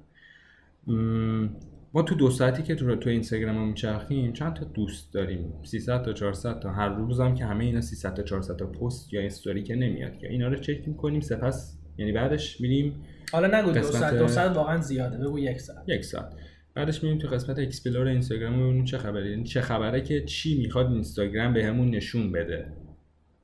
[1.94, 6.02] ما تو دو ساعتی که تو تو اینستاگرام رو میچرخیم چند تا دوست داریم؟ 300
[6.02, 6.70] تا 400 تا.
[6.72, 10.18] هر روز هم که همه اینا 300 تا 400 تا پست یا استوری که نمیاد
[10.18, 10.28] که.
[10.28, 12.94] اینا رو چک می‌کنیم سپس یعنی بعدش میریم
[13.33, 15.18] حالا نگو دو قسمت- ساعت دو ساعت واقعا زیاده.
[15.18, 15.88] بگو یک ساعت.
[15.88, 16.33] یک ساعت.
[16.74, 18.61] بعدش میریم تو قسمت explore اینستاگرام.
[18.62, 19.31] ببینیم چه خبره.
[19.31, 22.66] یعنی چه خبره که چی می‌خواد اینستاگرام بهمون نشون بده.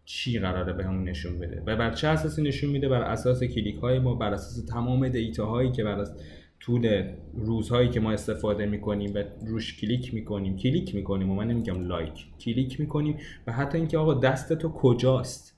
[0.05, 1.63] چی قراره بهمون نشون بده.
[1.67, 5.47] و بر چه اساسی نشون میده؟ بر اساس کلیک های ما بر اساس تمام data
[5.47, 6.15] هایی که بر از
[6.61, 11.89] طول روزهایی که ما استفاده می‌کنیم و روش کلیک می‌کنیم کلیک می‌کنیم و من نمیگم
[11.89, 13.17] لایک کلیک می‌کنیم
[13.47, 15.55] و حتی اینکه آقا دست تو کجاست؟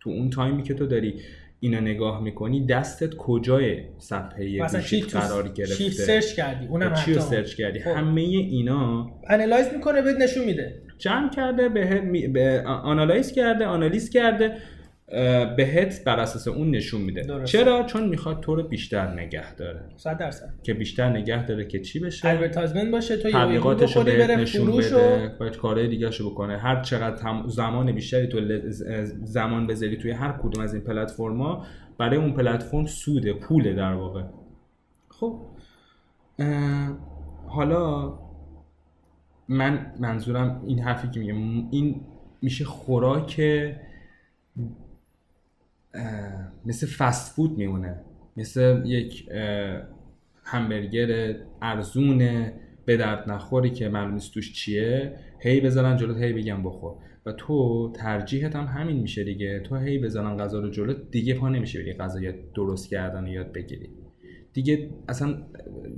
[0.00, 1.14] تو اون تایمی که تو داری
[1.60, 7.20] اینا نگاه می‌کنی دستت کجای صفحه گوشیت قرار گرفته؟ چی search کردی اونم چی رو
[7.20, 7.90] search کردی؟ خب.
[7.90, 10.82] همه اینا analyze می‌کنه بهت نشون میده.
[10.98, 14.56] جمع کرده به, به analyze کرده آنالیز کرده
[15.56, 17.22] بهت بر اساس اون نشون میده.
[17.22, 17.58] درسته.
[17.58, 19.80] چرا؟ چون می‌خواد تو رو بیشتر نگه داره.
[19.96, 20.54] 100 درصد.
[20.62, 24.86] که بیشتر نگه داره که چی بشه؟ advertisement باشه تو تبلیغاتش رو بره نشون فروش
[24.86, 26.58] بده و باید کارهای دیگه رو بکنه.
[26.58, 28.40] هر چقدر زمان بیشتری تو
[29.22, 31.66] زمان بذاری توی هر کدوم از این پلتفرما
[31.98, 34.22] برای اون پلتفرم سوده پوله در واقع.
[35.08, 35.40] خب.
[37.46, 38.12] حالا
[39.48, 42.00] من منظورم این حرفی که میگم این
[42.42, 43.40] میشه خوراک
[46.66, 48.00] مثل فست فود میمونه.
[48.36, 49.28] مثل یک
[50.44, 52.18] همبرگر ارزون
[52.84, 56.94] به درد نخوری که معلوم نیست توش چیه هی بذارن جلوت هی بگم بخور.
[57.26, 59.60] و تو ترجیحت هم همین میشه دیگه.
[59.60, 63.28] تو هی بزنن غذا رو جلوت دیگه پا نمیشه بری غذا یاد درست کردن و
[63.28, 63.90] یاد بگیری.
[64.52, 65.42] دیگه اصلا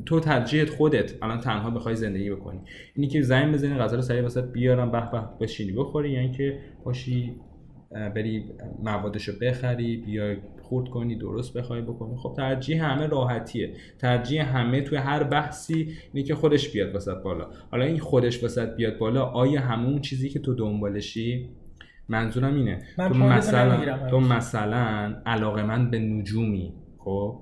[0.06, 2.60] تو ترجیحت خودت الان تنها بخوای زندگی بکنی.
[2.94, 6.10] اینی که زنگ بزنی غذا رو سریع واسه بیارم به به بشینی بخوری.
[6.10, 7.49] یعنی که باشی اه،
[7.90, 8.44] بری
[8.82, 12.16] موادش رو بخری بیای خورد کنی درست بخوای بکنی.
[12.16, 13.74] خب ترجیح همه راحتیه.
[13.98, 17.50] ترجیح همه توی هر بحثی اینه که خودش بیاد وسط بالا.
[17.70, 21.48] حالا این خودش وسط بیاد بالا آیا همون چیزی که تو دنبالشی؟
[22.08, 22.82] منظورم اینه.
[22.98, 24.20] من تو مثلا تو.
[24.20, 27.40] مثلا علاقه من به نجومی خب؟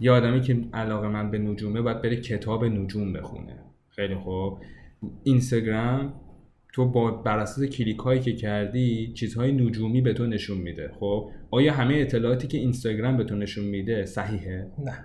[0.00, 3.58] یه آدمی که علاقه من به نجومه باید بره کتاب نجوم بخونه.
[3.88, 4.58] خیلی خوب.
[5.22, 6.12] اینستاگرام
[6.74, 10.90] تو با بر اساس کلیک هایی که کردی چیزهای نجومی به تو نشون میده.
[11.00, 15.04] خب؟ آیا همه اطلاعاتی که اینستاگرام به تو نشون میده صحیحه؟ نه.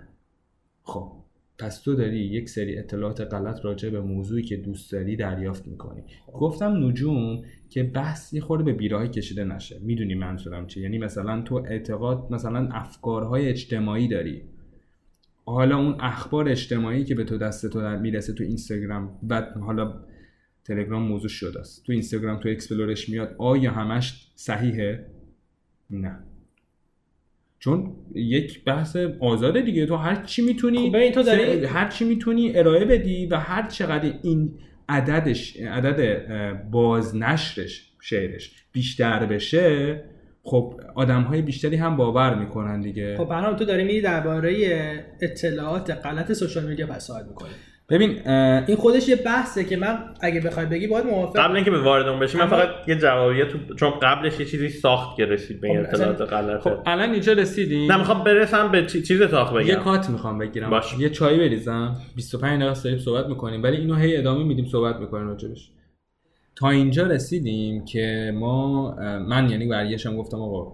[0.83, 1.11] خب.
[1.59, 6.03] پس تو داری یک سری اطلاعات غلط راجع به موضوعی که دوست داری دریافت می‌کنی.
[6.33, 9.79] گفتم نجوم که بحث یه خورده به بیراهی کشیده نشه.
[9.81, 14.41] می‌دونی منظورم چیه؟ یعنی مثلا تو اعتقاد مثلا افکارهای اجتماعی داری.
[15.45, 19.93] حالا اون اخبار اجتماعی که به تو دست تو می‌رسه تو اینستاگرام و حالا
[20.69, 21.85] تلگرام موضوع شده است.
[21.85, 23.35] تو اینستاگرام تو اکسپلورش میاد.
[23.37, 25.05] آیا همش صحیحه؟
[25.89, 26.19] نه.
[27.59, 29.85] چون یک بحث آزاده دیگه.
[29.85, 34.13] تو هر چی می‌تونی خب تو داری- هر چی می‌تونی ارائه بدی و هر چقدر
[34.23, 40.03] این عددش عدد بازنشرش شعرش بیشتر بشه
[40.43, 43.17] خب آدم های بیشتری هم باور می‌کنن دیگه.
[43.17, 47.49] خب برنامه تو داری میری درباره اطلاعات غلط سوشال میدیا صحبت می‌کنی.
[47.89, 48.27] ببین
[48.67, 52.07] این خودش یه بحثه که من اگه بخوای بگی باید موافق قبل اینکه به وارد
[52.07, 55.67] اون بشیم من فقط یه جوابیه تو چون قبلش یه چیزی ساخت که رسید به
[55.67, 56.59] این خب، اصلا- اطلاعات غلطه.
[56.69, 57.91] خب الان اینجا رسیدیم.
[57.91, 59.83] نه می‌خوام برسم به چی- چیز تاخ یه بگم.
[59.83, 60.69] کات می‌خوام بگیرم.
[60.69, 60.99] باش.
[60.99, 61.95] یه چای بریزم.
[62.15, 63.63] 25 دقیقه داریم صحبت می‌کنیم.
[63.63, 65.69] ولی اینو هی ادامه میدیم صحبت می‌کنیم راجبش.
[66.55, 70.71] تا اینجا رسیدیم که ما من یعنی برگشتم گفتم آقا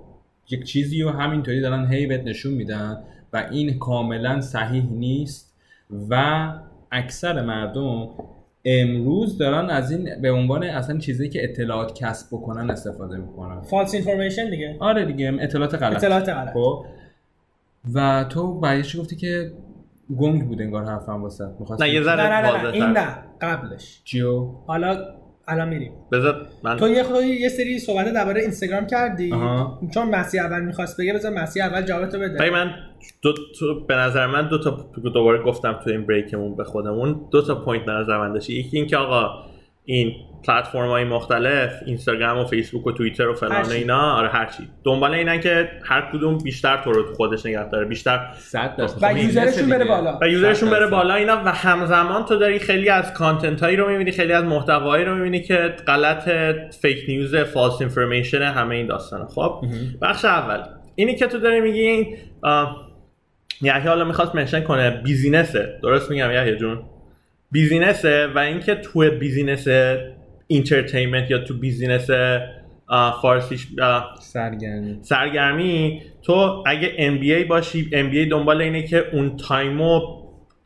[0.49, 2.97] یک چیزی رو همینطوری دارن هی بهت نشون میدن
[3.33, 5.55] و این کاملا صحیح نیست
[6.09, 6.47] و
[6.91, 8.09] اکثر مردم
[8.65, 13.61] امروز دارن از این به عنوان اصلا چیزی که اطلاعات کسب بکنن استفاده می‌کنن.
[13.61, 14.77] فالس اینفورمیشن دیگه.
[14.79, 15.95] آره دیگه اطلاعات غلط.
[15.95, 16.53] اطلاعات غلط.
[16.53, 16.85] خب.
[17.93, 19.51] و تو برگشتی گفتی که
[20.17, 22.51] گنگ بود انگار حرفم واسه؟ می‌خواست نه یه نه ذره نه نه, نه.
[22.51, 22.73] واضح‌تر.
[22.73, 23.07] این نه
[23.41, 24.01] قبلش.
[24.03, 25.05] چیو؟ حالا
[25.47, 25.91] الان میریم.
[26.11, 29.33] بذار من تو یه خودی یه سری صحبت درباره اینستاگرام کردی.
[29.33, 29.79] آها.
[29.93, 32.39] چون مسیح اول می‌خواست بگه بذار مسیح اول جوابتو بده.
[32.39, 32.71] ولی من
[33.21, 37.21] دو تو به نظر من دو تا دوباره گفتم تو این break مون به خودمون.
[37.31, 38.49] دو تا point به نظر من داشت.
[38.49, 39.45] یکی اینکه آقا
[39.85, 40.13] این
[40.47, 43.73] پلتفرم های مختلف اینستاگرام و فیسبوک و توییتر و هر فلان چی.
[43.73, 47.85] اینا آره هرچی دنبال اینن که هر کدوم بیشتر تو رو تو خودش نگه داره
[47.85, 49.77] بیشتر 100 درصد و خب، user شون دیگه.
[49.77, 50.19] بره بالا.
[50.21, 50.87] و user شون بره.
[50.87, 55.05] بالا اینا و همزمان تو داری خیلی از content هایی رو می‌بینی خیلی از محتوایی
[55.05, 56.29] رو می‌بینی که غلط
[56.81, 59.65] fake news false information همه این داستانه خب
[60.01, 60.63] بخش اول
[60.95, 62.17] اینی که تو داری میگی این
[63.61, 66.83] یحیی حالا می‌خواست mention کنه business ه درست میگم یحیی جون
[67.55, 69.67] business ه و اینکه تو business
[70.47, 72.07] entertainment یا تو business
[73.21, 73.67] فارسیش
[74.19, 74.97] سرگرمی.
[75.01, 80.01] سرگرمی تو اگه NBA باشی NBA دنبال اینه که اون تایمو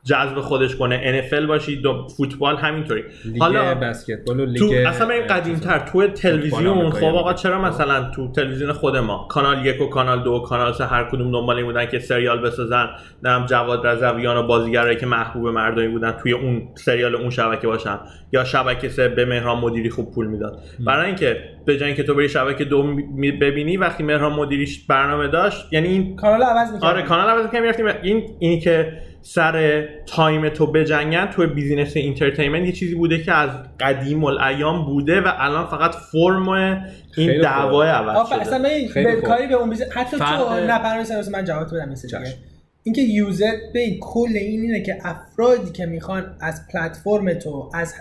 [0.04, 1.22] جذب خودش کنه.
[1.22, 3.04] NFL باشی دو فوتبال همینطوری.
[3.40, 7.34] حالا بسکتبال و لیگ تو اصلا بریم قدیمتر تو تلویزیون خب آقا.
[7.34, 11.04] چرا مثلا تو تلویزیون خود ما کانال یک و کانال دو و کانال سه هر
[11.04, 12.90] کدوم دنبال این بودن که سریال بسازن
[13.24, 18.00] نم جواد رضویان و بازیگرایی که محبوب مردمی بودن توی اون سریال اون شبکه باشن
[18.34, 20.60] یا شبکه سه به مهران مدیری خوب پول می‌داد.
[20.80, 22.96] برای اینکه به جای اینکه تو بری شبکه دو
[23.42, 27.64] ببینی وقتی مهران مدیریش برنامه داشت یعنی این کانال عوض می‌کردن آره کانال عوض کنیم
[27.64, 33.32] می‌رفتیم این اینی که سر تایم تو بجنگن تو business entertainment یه چیزی بوده که
[33.32, 36.50] از قدیم الایام بوده و الان فقط فرم
[37.18, 37.86] این دعوا.
[37.86, 39.24] عوض شده اصلا به خوب.
[39.24, 39.82] کاری به اون busi...
[39.82, 40.24] حتی تو
[41.00, 42.38] مثلا من جواب بدم دیگه چشم.
[42.84, 47.96] اینکه user ببین کل این اینه که افرادی که می‌خوان از پلتفرم تو از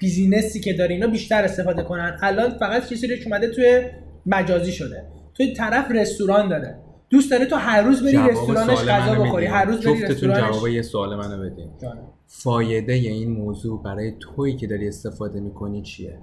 [0.00, 3.82] business ی که داری اینا بیشتر استفاده کنن الان فقط کسی رو که اومده توی
[4.26, 5.04] مجازی شده
[5.36, 6.78] توی طرف رستوران داره
[7.14, 9.46] دوست داره تو هر روز بری رستورانش غذا بخوری.
[9.46, 10.40] هر روز بری رستورانش.
[10.40, 11.70] جواب یه سوال منو بدین.
[12.26, 16.18] فایده این موضوع برای تویی که داری استفاده می‌کنی چیه؟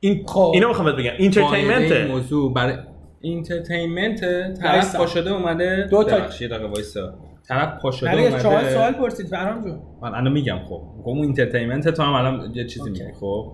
[0.00, 0.50] این خب.
[0.54, 0.96] اینو می‌خوام بگم.
[0.96, 2.76] فایده این entertainment موضوع برای
[3.20, 4.20] entertainment
[4.60, 4.98] طرف وایسا.
[4.98, 5.88] پاشده اومده.
[5.90, 7.14] دو تا- یه دقیقه وایسا.
[7.48, 8.42] طرف پاشده اومده.
[8.42, 9.26] چهار سوال پرسید.
[9.26, 9.80] پرهام جون.
[10.02, 10.82] من الان میگم خب.
[11.04, 12.90] گم اون entertainment تو هم الان یه چیزی.
[12.90, 13.12] میگی.
[13.20, 13.52] خب.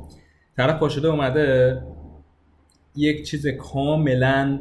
[0.57, 1.83] طرف پاشده اومده.
[2.97, 4.59] یک چیز کاملا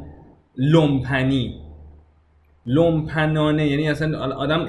[0.56, 1.60] لومپنی.
[2.66, 4.66] لومپنانه یعنی اصلا آدم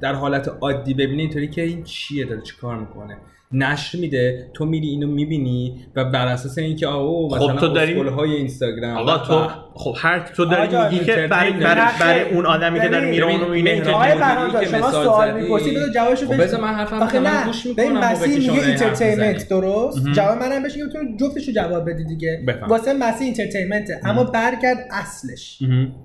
[0.00, 3.16] در حالت عادی ببینه اینطوری که این چیه داره چی کار می‌کنه
[3.54, 8.08] نشر میده تو میری اینو می‌بینی و بر اساس اینکه آو خب مثلا تو داری-
[8.08, 9.48] های اینستاگرام آقا تو.
[9.74, 11.52] خب هر تو آقا داری میگی که برای
[12.00, 15.40] برای, اون آدمی که داره میره اونو می‌بینه آقای جان که شما سوال زدی.
[15.40, 16.42] می‌پرسی بذار جوابشو خب بده.
[16.42, 19.48] بذار من حرفم آخه نه گوش ببین می‌کنم مسیح شما میگه entertainment.
[19.48, 19.98] درست.
[20.12, 22.44] جواب منم بهش میگم تو جفتشو جواب بدی دیگه.
[22.68, 25.58] واسه مسیح entertainment ه اما برگرد اصلش.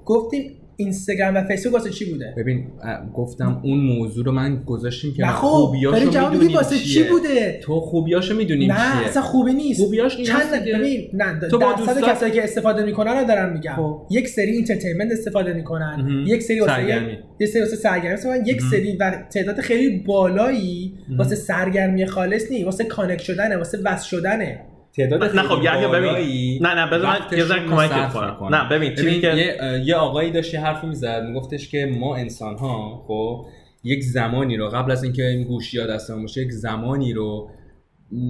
[0.05, 2.67] گفتیم اینستاگرام و فیسبوک واسه چی بوده ببین
[3.13, 7.03] گفتم اون موضوع رو من گذاشتیم که خب خوبیاشو می‌دونیم واسه چی.
[7.03, 10.65] بوده تو خوبیاشو می‌دونیم نه چیه اصلا خوبی نیست خوبیاش چند.
[10.65, 14.01] ببین نه تو با درصد کسایی که استفاده می‌کنن رو دارم میگم خب.
[14.11, 16.23] یک سری entertainment استفاده می‌کنن.
[16.27, 17.17] یک سری واسه سرگرمی.
[17.39, 18.49] یه سری واسه سرگرمی.
[18.49, 18.61] یک.
[18.71, 24.59] سری و تعداد خیلی بالایی واسه سرگرمی خالص نیست واسه connect شدنه واسه وصل شدنه
[24.93, 28.55] تعداد نه خب یحیی ببین نه نه بذار من یه ذره کمکت صرف کنم.
[28.55, 32.15] نه ببین چیزی ببین که یه, یه آقایی داشت یه حرفی می‌زد میگفتش که ما
[32.15, 33.45] انسان ها خب
[33.83, 37.49] یک زمانی رو قبل از اینکه این گوشی ها دستمون باشه یک زمانی رو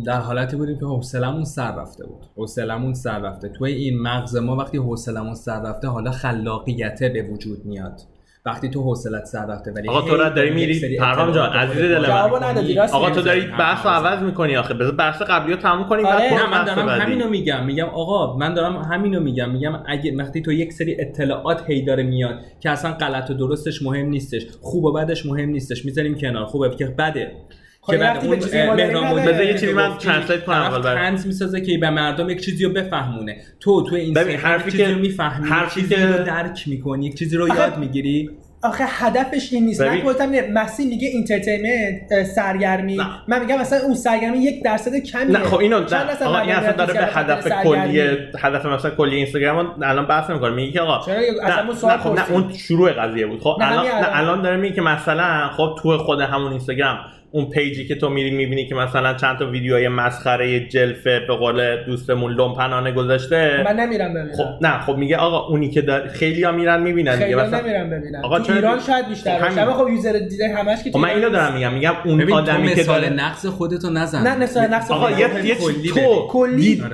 [0.06, 2.26] در حالتی بودیم که حوصلمون سر رفته بود.
[2.36, 3.50] حوصلمون سر رفته.
[3.50, 8.02] توی این مغز ما وقتی حوصلمون سر رفته حالا خلاقیت به وجود میاد.
[8.48, 12.02] وقتی تو حوصلت سر رفته ولی آقا تو را داری میری؟ پرهام جان، عزیز دل
[12.02, 12.88] من.
[12.94, 14.74] آقا تو داری بحث رو عوض می‌کنی آخه.
[14.74, 16.34] بذار بحث قبلی رو تموم کنیم بعد آره.
[16.34, 16.90] نه من دارم.
[16.90, 17.66] همینو میگم.
[17.66, 19.52] میگم آقا من دارم همینو میگم.
[19.52, 23.82] میگم اگه وقتی تو یک سری اطلاعات هی داره میاد که اصلا غلط و درستش
[23.82, 26.46] مهم نیستش خوب و بدش مهم نیستش می‌ذاریم کنار.
[26.46, 27.32] خوبه که بده.
[27.90, 31.78] که بعد اون مهران بذار یه چیزی من translate کنم اول برای- طنز می‌سازه که
[31.78, 33.38] به مردم یک چیزی رو بفهمونه.
[33.60, 37.06] تو تو این ببین، حرفی چیزی که- رو می‌فهمی حرفی چیزی که- رو درک می‌کنی
[37.06, 38.30] یک چیزی رو آخه- یاد می‌گیری.
[38.64, 39.82] آخه هدفش این نیست.
[39.82, 42.96] من گفتم اینه مسیح میگه entertainment سرگرمی.
[42.96, 43.06] نه.
[43.28, 45.26] من میگم مثلا اون سرگرمی یک درصد کمیه.
[45.28, 46.26] نه خب اینو نه.
[46.26, 48.00] آقا این اصلا داره به هدف؟ کلی
[48.40, 50.52] هدف مثلا کلی اینستاگرام الان بحث نمی‌کنه.
[50.56, 51.20] میگه که آقا نه
[51.84, 52.32] نه, خب نه.
[52.32, 53.40] اون شروع قضیه بود.
[53.42, 54.10] خب نه، الان نه الان.
[54.14, 56.98] الان داره میگه که مثلا خب تو خود همون اینستاگرام
[57.32, 61.84] اون پیجی که تو میری می‌بینی که مثلا چند تا ویدیوهای مسخره جلفه به قول
[61.86, 63.64] دوستمون لومپنانه گذاشته.
[63.66, 64.36] من نمیرم ببینم.
[64.38, 67.60] خب نه خب میگه آقا اونی که داره خیلی ها میرن می‌بینن دیگه خیلی مثلا
[67.60, 69.62] نمیرم ببینم آقا تو چرا ایران شاید بیشتر خب باشه.
[69.62, 71.54] اما خب یوزر دیده همش که خب تو من اینو دارم.
[71.54, 71.74] میگم.
[71.74, 74.28] میگم اون آدمی که مثال داره نقص خودتو نزن.
[74.28, 75.46] نه، مثال نقص آقا خودت.
[75.46, 75.56] یه, یه
[76.30, 76.92] کلی تو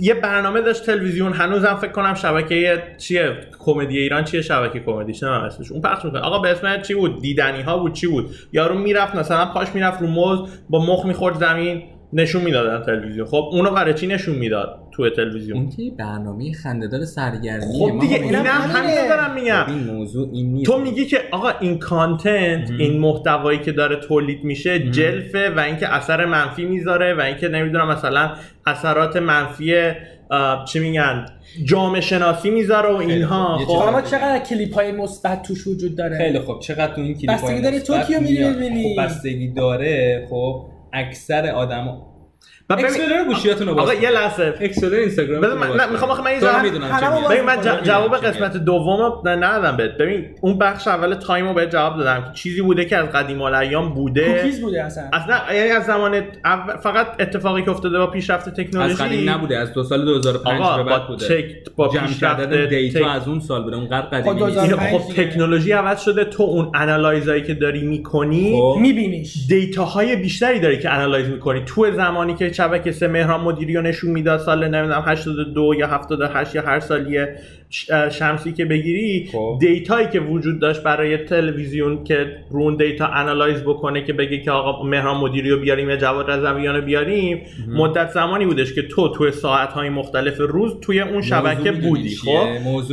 [0.00, 1.32] یه برنامه داشت تلویزیون.
[1.32, 3.30] هنوزم فکر کنم شبکه چیه؟
[3.64, 6.20] کمدی ایران چیه شبکه کمدی؟ چه اسمش اون پخش می‌کنه.
[6.20, 7.92] آقا به اسم چی بود؟ دیدنی ها بود.
[7.92, 11.82] چی بود؟ یارو می‌رفت مثلا پاش می‌رفت رو موز با مخ می‌خورد زمین.
[12.14, 13.26] نشون می‌دادن تلویزیون.
[13.26, 18.14] خب اونو برای چی نشون می‌داد تو تلویزیون؟ اون که برنامه خندهدار سرگرمی خب دیگه
[18.14, 19.64] اینم همین دارم میگم.
[19.68, 20.70] این موضوع این نیست.
[20.70, 22.80] تو میگی که آقا این کانتنت مهم.
[22.80, 27.88] این محتوایی که داره تولید میشه جلفه و اینکه اثر منفی می‌ذاره و اینکه نمی‌دونم
[27.88, 28.30] مثلا
[28.66, 29.74] اثرات منفی
[30.68, 31.26] چی میگن
[31.64, 33.58] جامعه شناسی می‌ذاره و اینها.
[33.58, 33.76] خب.
[33.76, 36.60] حالا چقدر کلیپ های مثبت توش وجود داره؟ خیلی خوب.
[36.60, 38.96] چقدر تو این کلیپ بستگی داره تو کیو میری ببینی.
[38.96, 40.26] خب بستگی داره.
[40.30, 42.13] خب اکثر آدم
[42.70, 44.54] و ببین- اکسلر گوشیاتون رو باز آقا یه لحظه.
[44.60, 46.40] اکسلر اینستاگرام بذار من- می‌خوام آخه من یه.
[47.30, 49.96] ببین من جواب قسمت دوم رو ندادم بهت.
[49.96, 53.42] ببین اون بخش اول تایم رو بهت جواب دادم که چیزی بوده که از قدیم
[53.42, 54.32] الایام بوده.
[54.42, 55.04] کوکیز بوده اصلا.
[55.12, 59.58] اصلا یعنی از زمان اول- فقط اتفاقی که افتاده با پیشرفت تکنولوژی از قدیم نبوده
[59.58, 61.26] از دو سال 2005 آقا به بعد بوده.
[61.42, 64.56] تک با پیشرفت data از اون سال بوده اون قدر خب قدیمی نیست.
[64.56, 65.14] 2005 اینو خب.
[65.14, 68.78] تکنولوژی عوض شده تو اون analyze ایی که داری می‌کنی خب.
[68.80, 69.34] میبینیش.
[69.48, 71.62] data های بیشتری داری که analyze می‌کنی.
[71.66, 76.54] تو زمانی که شبکه سه مهران مدیری رو نشون می‌داد سال نمی‌دونم 82 یا 78
[76.54, 77.36] یا هر سالیه
[78.10, 79.58] شمسی که بگیری خب.
[79.60, 84.40] data یی که وجود داشت برای تلویزیون که رو اون data analyze بکنه که بگه
[84.40, 88.82] که آقا مهران مدیری رو بیاریم یا جواد رضویان رو بیاریم مدت زمانی بودش که
[88.82, 92.46] تو توی ساعتهای مختلف روز توی اون شبکه بودی؟ خب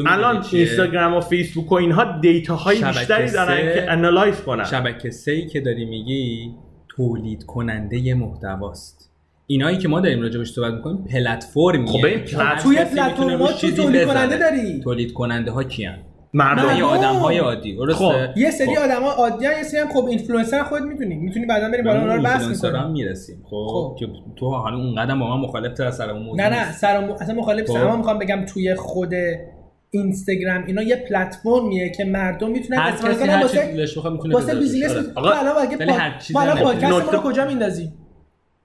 [0.06, 5.46] الان؟ اینستاگرام و فیسبوک و اینها data های بیشتری دارن که analyze کنن شبکه سه
[5.46, 6.52] که داری میگی
[6.90, 9.11] تولید کننده محتواست
[9.52, 13.42] اینایی که ما داریم راجبش صحبت می‌کنیم پلتفرمیه خب ببین، که plat- هر توی پلتفرم
[13.42, 14.08] ها چیزی تولید.
[14.08, 15.98] کننده داری تولید کننده ها کیان
[16.34, 16.78] مردم نه.
[16.78, 18.38] یه آدم های عادی درسته خب.
[18.38, 18.82] یه سری خب.
[18.84, 22.22] آدما عادی یه سری هم خب اینفلوئنسر خودت می‌دونی می‌تونی بعدا بریم بالا اونا رو
[22.22, 23.96] بحث اینفلوئنسرها هم می‌رسیم خب خب.
[24.00, 24.08] که
[24.40, 26.72] تو حالا اون قدم با من مخالف تر سر اون موضوع نه نه.
[26.72, 27.76] سر اصلا مخالف خب.
[27.76, 29.14] اما می‌خوام بگم توی خود
[29.92, 34.92] اینستاگرام اینا یه پلتفرمیه که مردم می‌تونن استفاده کنن چی واسه واسه بیزینس.
[34.94, 35.86] تو آقا، الان اگه
[36.34, 37.94] ما الان پادکست رو کجا میندازیم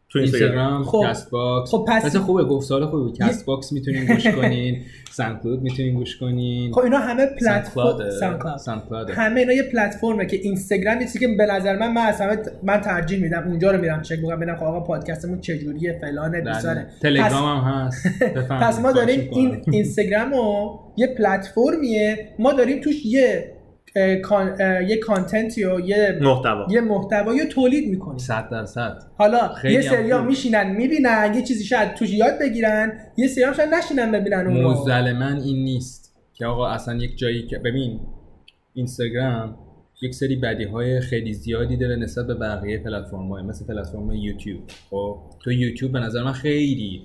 [0.08, 1.02] تو اینستاگرام خب.
[1.08, 5.62] کست باکس خب پس- مثل خوبه گفت سال خوبه کست باکس می‌تونین گوش کنین سانکلود
[5.62, 8.56] می‌تونین گوش کنین خب اینا همه پلتفرم.
[8.58, 9.14] سانکلاده.
[9.14, 12.80] همه اینا یه پلتفرمه که اینستاگرام یه چیزی که به نظر من من اصلا من
[12.80, 16.54] ترجیح میدم اونجا رو میرم چک می‌کنم ببینم خب آقا پادکستمون چجوریه فلانه بله.
[16.54, 18.06] بیساره تلگرام هم هست.
[18.62, 19.74] پس ما داریم این می‌کنم.
[19.74, 23.55] اینستاگرام رو یه پلتفرمیه ما داریم توش یه
[24.22, 24.56] کان-
[24.88, 26.66] یه کانتنتی و یه محتوا.
[26.70, 29.02] یه محتوایی رو تولید می‌کنیم صد درصد.
[29.18, 30.22] حالا یه سریا.
[30.22, 35.12] میشینن می‌بینن یه چیزی شاید توش یاد بگیرن یه سریا شاید نشینن ببینن اون موزل
[35.12, 38.00] من این نیست که آقا اصلا یک جایی که ببین
[38.74, 39.59] اینستاگرام
[40.02, 44.61] یک سری بدی های خیلی زیادی داره نسبت به بقیه پلتفرم های مثل پلتفرم یوتیوب.
[44.90, 47.02] خب تو یوتیوب به نظر من خیلی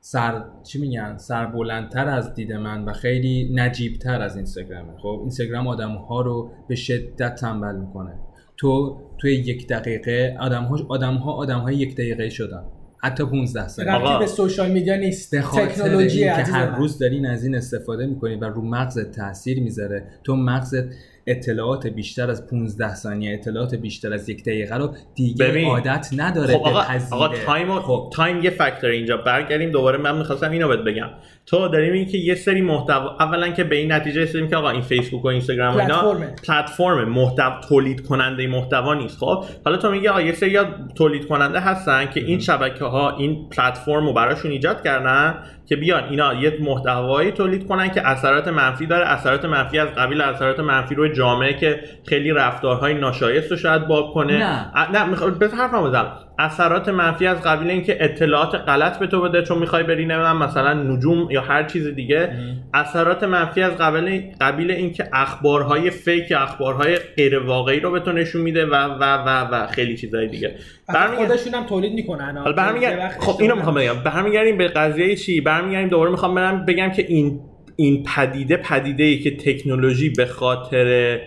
[0.00, 5.66] سر چی میگن؟ سر بلندتر از دید من و خیلی نجیبتر از اینستاگرامه خب اینستاگرام
[5.66, 8.14] آدم ها رو به شدت تنبل می‌کنه.
[8.56, 12.62] تو توی یک دقیقه آدم ها آدم ها آدم های یک دقیقه شدن.
[13.02, 13.92] حتی 15 ثانیه.
[13.92, 15.34] ربطی آقا، به social media نیست.
[15.36, 16.66] تکنولوژی که هر.
[16.76, 20.84] روز دارین از این استفاده می‌کنی و رو مغزت تاثیر می‌ذاره تو مغزت
[21.26, 25.68] اطلاعات بیشتر از 15 ثانیه اطلاعات بیشتر از یک دقیقه رو دیگه ببین.
[25.68, 26.82] عادت نداره خب آقا.
[27.10, 31.08] آقا time, و- خب time یه فاکتور اینجا برگردیم دوباره من می‌خواستم اینو بهت بگم
[31.46, 34.70] تو داریم این که یه سری محتوا اولا که به این نتیجه رسیدیم که آقا
[34.70, 36.60] این فیسبوک و اینستاگرام و اینا platform ه.
[36.60, 40.58] platform محتوا تولید کننده محتوا نیست خب حالا تو میگی آقا یه سری
[40.94, 45.34] تولید کننده هستن که این شبکه ها این پلتفرم رو براشون ایجاد کردن
[45.70, 49.06] که بیان اینا یه محتوایی تولید کنن که اثرات منفی داره.
[49.06, 54.14] اثرات منفی از قبیل اثرات منفی روی جامعه که خیلی رفتارهای ناشایست رو شاید باب
[54.14, 54.38] کنه.
[54.38, 54.90] نه.
[54.92, 56.12] نه می‌خوام بس حرفم بزنم.
[56.40, 60.74] اثرات منفی از قبیل اینکه اطلاعات غلط به تو بده چون می‌خوای بری نمی‌دونم مثلا
[60.74, 62.32] نجوم یا هر چیز دیگه.
[62.74, 68.12] اثرات منفی از قبیل قبیل اینکه اخبارهای فیک یا اخبارهای غیر واقعی رو به تو
[68.12, 70.54] نشون میده و و و و خیلی چیزای دیگه.
[70.88, 72.36] اصلا برمیگرد- خودشون هم تولید می‌کنن.
[72.36, 73.94] حالا برمیگرد خب اینو می‌خوام بگم.
[74.04, 77.40] برمیگردیم به قضیه چی؟ برمیگردیم دوباره می‌خوام برم بگم که این
[77.76, 81.18] این پدیده پدیده ای که تکنولوژی به خاطر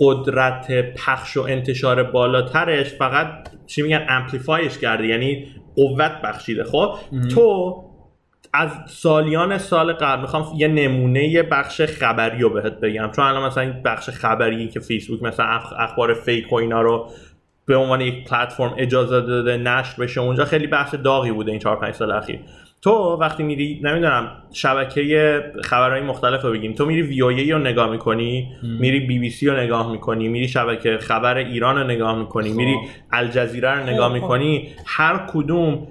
[0.00, 6.64] قدرت پخش و انتشار بالاترش فقط چی میگن؟ امپلیفایش کرده یعنی قوت بخشیده.
[6.64, 6.94] خب
[7.28, 7.76] تو
[8.52, 13.10] از سالیان سال قبل می‌خوام یه نمونه یه بخش خبری رو بهت بگم.
[13.16, 17.10] چون الان مثلا این بخش خبری که فیسبوک مثلا اخ- اخبار فیک و اینا رو
[17.66, 21.76] به عنوان یک پلتفرم اجازه داده نشر بشه اونجا خیلی بحث داغی بوده این 4
[21.80, 22.40] 5 سال اخیر.
[22.82, 28.48] تو وقتی میری نمی‌دونم شبکه خبرهای مختلف رو بگیم تو میری وی رو نگاه می‌کنی
[28.80, 32.56] میری بی بی سی رو نگاه می‌کنی میری شبکه خبر ایران رو نگاه می‌کنی خب.
[32.56, 32.76] میری
[33.12, 34.14] الجزیره رو نگاه خب.
[34.14, 35.88] می‌کنی هر کدوم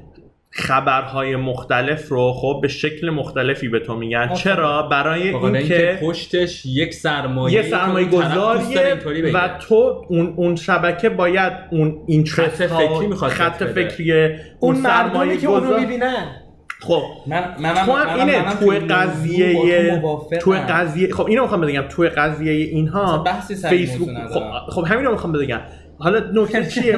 [0.57, 4.37] خبرهای مختلف رو خب به شکل مختلفی به تو میگن آفرین.
[4.37, 11.53] چرا برای اینکه پشتش یک سرمایه یه سرمایه گذاریه و تو اون اون شبکه باید
[11.71, 13.63] اون اینترست خط فکری می‌خواد خط.
[13.63, 16.44] فکری اون اون سرمایه که اونو می‌بینن
[16.87, 20.01] خب من منم تو هم اینه منم تو قضیه.
[20.41, 23.23] توی قضیه خب اینو می‌خوام بگم توی قضیه اینها
[23.69, 24.41] فیسبوک خب.
[24.69, 25.61] خب همین رو می‌خوام بگم
[25.99, 26.97] حالا نکته چیه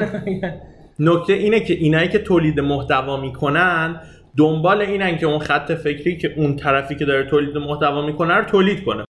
[0.99, 4.01] نکته اینه که اینایی که تولید محتوا می‌کنن
[4.37, 8.43] دنبال اینن که اون خط فکری که اون طرفی که داره تولید محتوا می‌کنه رو
[8.43, 9.06] تولید کنه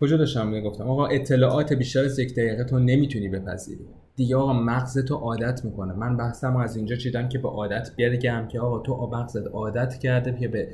[0.00, 3.86] کجا داشتم می‌گفتم آقا اطلاعات بیشتر از یک دقیقه تو نمی‌تونی بپذیری.
[4.16, 5.92] دیگه آقا مغز تو عادت می‌کنه.
[5.92, 10.38] من بحثم از اینجا چیدم که به عادت بگم که آقا تو مغزت عادت کرده
[10.40, 10.68] که به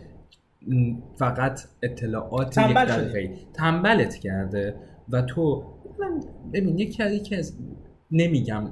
[1.16, 2.76] فقط اطلاعات یک.
[2.76, 3.38] دقیقه.
[3.54, 4.74] تنبلت کرده
[5.08, 5.64] و تو
[5.98, 6.20] من
[6.52, 7.58] ببین یکی از یکی از
[8.10, 8.70] نمیگم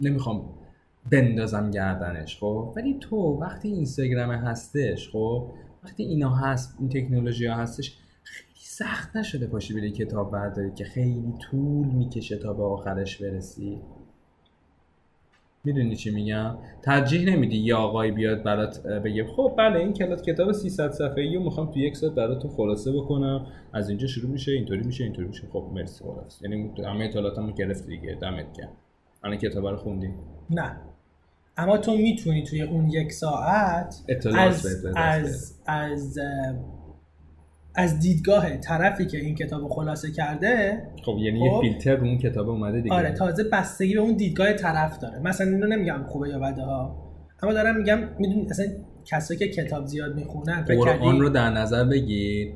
[0.00, 0.54] نمی‌خوام
[1.12, 5.50] بندازم گردنش خب؟ ولی تو وقتی اینستاگرام هستش خب؟
[5.84, 7.98] وقتی اینا هست این تکنولوژی ها هستش
[8.78, 13.80] سخت نشده پاشی بری کتاب برداری که خیلی طول می‌کشه تا به آخرش برسی؟
[15.64, 20.52] می‌دونی چی میگم؟ ترجیح نمیدی یه آقای بیاد برات بگه خب بله این کلات کتاب
[20.52, 23.46] 300 صفحه‌ای رو می‌خوام تو یک ساعت براتون خلاصه بکنم.
[23.72, 25.46] از اینجا شروع میشه اینطوری میشه اینطوری میشه.
[25.52, 28.18] خب مرسی خلاص یعنی همه اطلاعاتمو گرفتی دیگه.
[28.22, 28.72] دمت گرم.
[29.24, 30.10] الان کتاب رو خوندی؟
[30.50, 30.76] نه.
[31.56, 34.86] اما تو می‌تونی توی اون یک ساعت اطلاعات از.
[34.96, 36.18] از از
[37.78, 41.60] از دیدگاه طرفی که این کتاب خلاصه کرده خب یعنی یه خب.
[41.60, 42.94] فیلتر رو اون کتاب اومده دیگه.
[42.94, 45.18] آره تازه بستگی به اون دیدگاه طرف داره.
[45.18, 46.96] مثلا اینو نمیگم خوبه یا بده ها.
[47.42, 48.66] اما دارم میگم می‌دونی اصلا
[49.04, 52.52] کسایی که کتاب زیاد می‌خونن قرآن رو در نظر بگیر.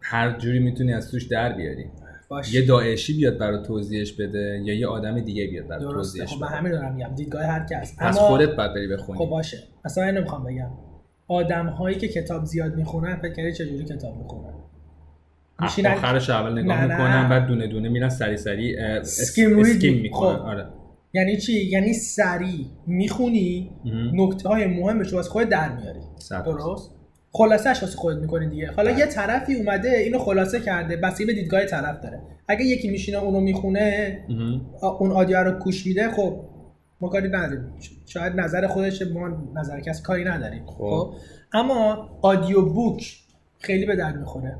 [0.00, 1.84] هر جوری می‌تونی از توش در بیاری.
[2.28, 2.54] باش.
[2.54, 6.46] یه داعشی بیاد برای توضیحش بده یا یه آدم دیگه بیاد برای توضیحش خب بده.
[6.46, 7.14] همین دارم میگم.
[7.14, 7.96] دیدگاه هر کس.
[7.98, 9.18] اما خودت باید بری بخونی.
[9.18, 9.58] خب باشه.
[9.84, 10.70] اصلا من نمی‌خوام بگم.
[11.28, 14.52] آدم هایی که کتاب زیاد می‌خونن فکر کردی چجوری کتاب می‌خونن
[15.62, 16.92] میشینن- آخرش اول نگاه نه، نه.
[16.94, 20.02] می‌کنن بعد دونه دونه میرن سری سری Skim reading.
[20.02, 20.42] می‌کنن خب.
[20.42, 20.66] آره
[21.12, 23.70] یعنی چی یعنی سریع می‌خونی.
[24.12, 26.00] نکته های مهمش رو واسه خودت در میاری
[26.44, 26.90] درست
[27.32, 29.00] خلاصش واسه خودت می‌کنی دیگه حالا بله.
[29.00, 33.40] یه طرفی اومده اینو خلاصه کرده بسیار به دیدگاه طرف داره اگه یکی میشینه اونو
[33.40, 34.18] می‌خونه.
[35.00, 36.40] اون آدیو رو میده خب
[37.00, 37.72] ما کاری نداریم.
[38.06, 40.66] شاید نظر خودش ما نظر کسی کاری نداریم.
[40.66, 41.14] خب.
[41.52, 43.16] اما آدیو بوک
[43.58, 44.56] خیلی به درد می‌خوره.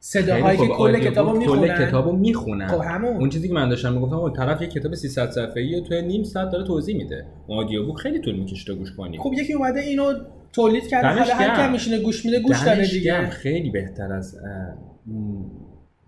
[0.00, 2.66] صداهایی که خب، کل کتابو می‌خونن کل کتابو می‌خونن.
[2.66, 3.16] خب همون.
[3.16, 6.50] اون چیزی که من داشتم می‌گفتم اون طرف یه کتاب 300 صفحه‌ای توی نیم ساعت
[6.50, 7.26] داره توضیح میده.
[7.48, 9.18] آدیو بوک خیلی طول می‌کشه تا گوش کنی.
[9.18, 10.12] خب یکی اومده اینو
[10.52, 11.66] تولید کرده حالا هر.
[11.66, 13.30] کی میشینه گوش میده گوش داره دیگه.
[13.30, 14.36] خیلی بهتر از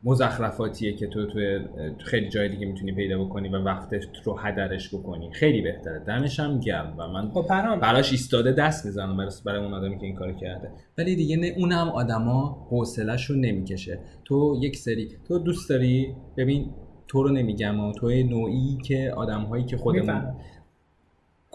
[0.06, 1.62] مزخرفاتیه که تو توی اه،
[1.98, 5.32] خیلی جای دیگه می‌تونی پیدا بکنی و وقتت رو هدرش بکنی.
[5.32, 5.98] خیلی بهتره.
[5.98, 7.80] دمش هم گرم و من خب پرام.
[7.80, 10.70] براش ایستاده دست می‌زنم برای برای اون آدمی که این کار کرده.
[10.98, 13.98] ولی دیگه نه اونم آدما حوصله‌ش رو نمی‌کشه.
[14.24, 16.70] تو یک سری تو دوست داری؟ ببین
[17.08, 20.34] تو رو نمیگم و تو نوعی که آدمهایی که خودمون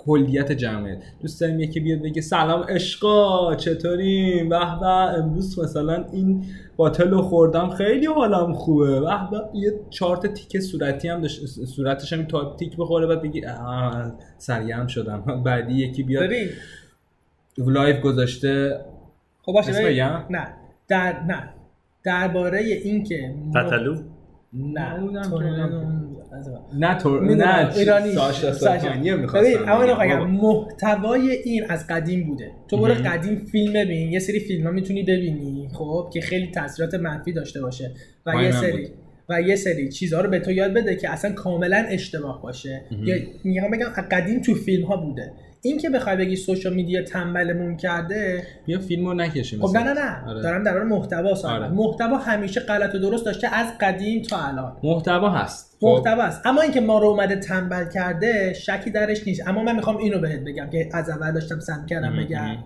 [0.06, 1.00] کلیت جمعه.
[1.22, 6.46] دوست داریم یکی بیاد بگه سلام عشقا چطوریم؟ به به امروز مثلا این
[6.76, 9.00] باتل رو خوردم خیلی حالم خوبه.
[9.00, 13.22] به به یه چهار تا تیک صورتی هم داشت صورتش هم تا تیک بخوره بعد
[13.22, 13.42] بگی
[14.38, 15.24] سرگرم شدم.
[15.46, 16.24] بعدی یکی بیاد.
[16.24, 16.48] ببین.
[17.58, 18.82] لایف گذاشته.
[19.42, 19.72] خب باشه؟
[20.30, 20.54] نه.
[20.88, 21.50] در نه.
[22.04, 23.96] درباره اینکه ما- تتلو؟
[24.54, 25.00] نه.
[26.74, 28.54] نه تو نه ایرانی ساشا.
[28.54, 30.20] ساکانیه می‌خواستم ببین بگم.
[30.20, 30.26] بابا.
[30.26, 32.94] محتوای این از قدیم بوده تو برو.
[32.94, 37.62] قدیم فیلم ببین یه سری فیلم ها می‌تونی ببینی خب که خیلی تاثیرات منفی داشته
[37.62, 37.92] باشه
[38.26, 38.92] و یه سری بود.
[39.30, 42.82] و یه سری چیزها رو به تو یاد بده که اصلا کاملا اشتباه باشه.
[43.06, 45.32] یا میگم بگم قدیم تو فیلم ها بوده
[45.64, 49.94] این که بخوای بگی سوشال میدیا تنبلمون کرده بیا فیلم رو نکشیم خب نه نه
[49.94, 50.30] نه.
[50.30, 50.42] آره.
[50.42, 51.68] دارم در مورد محتوا آره.
[51.68, 54.78] محتوا همیشه غلط و درست داشته از قدیم تا الان.
[54.84, 55.78] محتوا هست.
[55.82, 55.88] خب.
[55.88, 59.48] محتوا است اما اینکه ما رو اومده تنبل کرده شکی درش نیست.
[59.48, 62.18] اما من می‌خوام اینو بهت بگم که از اول داشتم سم کردم.
[62.18, 62.58] بگم.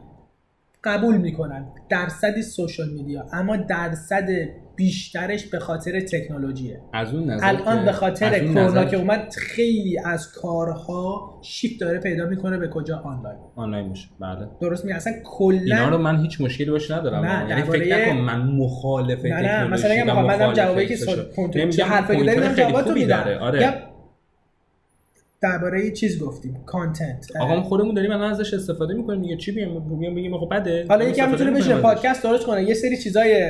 [0.83, 4.29] قبول می‌کنن درصدی سوشال میدیا اما درصد
[4.75, 6.81] بیشترش به خاطر تکنولوژیه.
[6.93, 12.25] از اون نظر الان به خاطر کرونا که اومد خیلی از کارها شیفت داره پیدا
[12.25, 13.37] می‌کنه به کجا آنلاین.
[13.55, 14.07] آنلاین میشه.
[14.19, 14.47] بله.
[14.61, 17.25] درست میگه اصلا اینا رو کلا من هیچ مشکلی باش ندارم.
[17.25, 20.97] نه، یعنی فکر نکن من مخالف نه نه مثلا اگه مخالف جوابی که
[21.71, 23.37] چه حرفی خیلی جوابتو میدم.
[23.41, 23.73] آره.
[25.41, 29.21] درباره چیز گفتیم کانتنت آقا ما خودمون داریم الان ازش استفاده می‌کنیم.
[29.21, 30.85] دیگه چی بگیم؟ بگیم بگیم خب بده.
[30.89, 31.81] حالا استفاده می‌تونه ازش.
[31.81, 32.63] پادکست درست کنه.
[32.63, 33.49] یه سری چیزای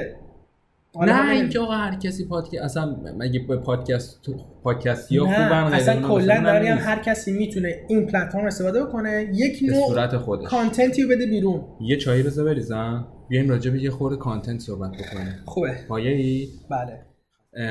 [1.01, 4.29] نه اینکه آقا هر کسی پادکست اصلا مگه به پادکست
[4.63, 6.77] پادکستی ها خوبن اصلا کلا داریم.
[6.77, 10.47] هر کسی می‌تونه این پلتفرم استفاده بکنه یک نوع صورت خودش.
[10.47, 11.61] کانتنتی رو بده بیرون.
[11.81, 13.07] یه چایی بذار بریزم.
[13.29, 15.33] بیایم راجع به یه خورده کانتنت صحبت بکنیم.
[15.45, 15.75] خوبه.
[15.87, 16.99] پایه ای بله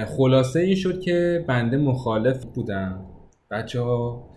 [0.06, 3.06] خلاصه این شد که بنده مخالف بودم.
[3.50, 4.28] بچه ها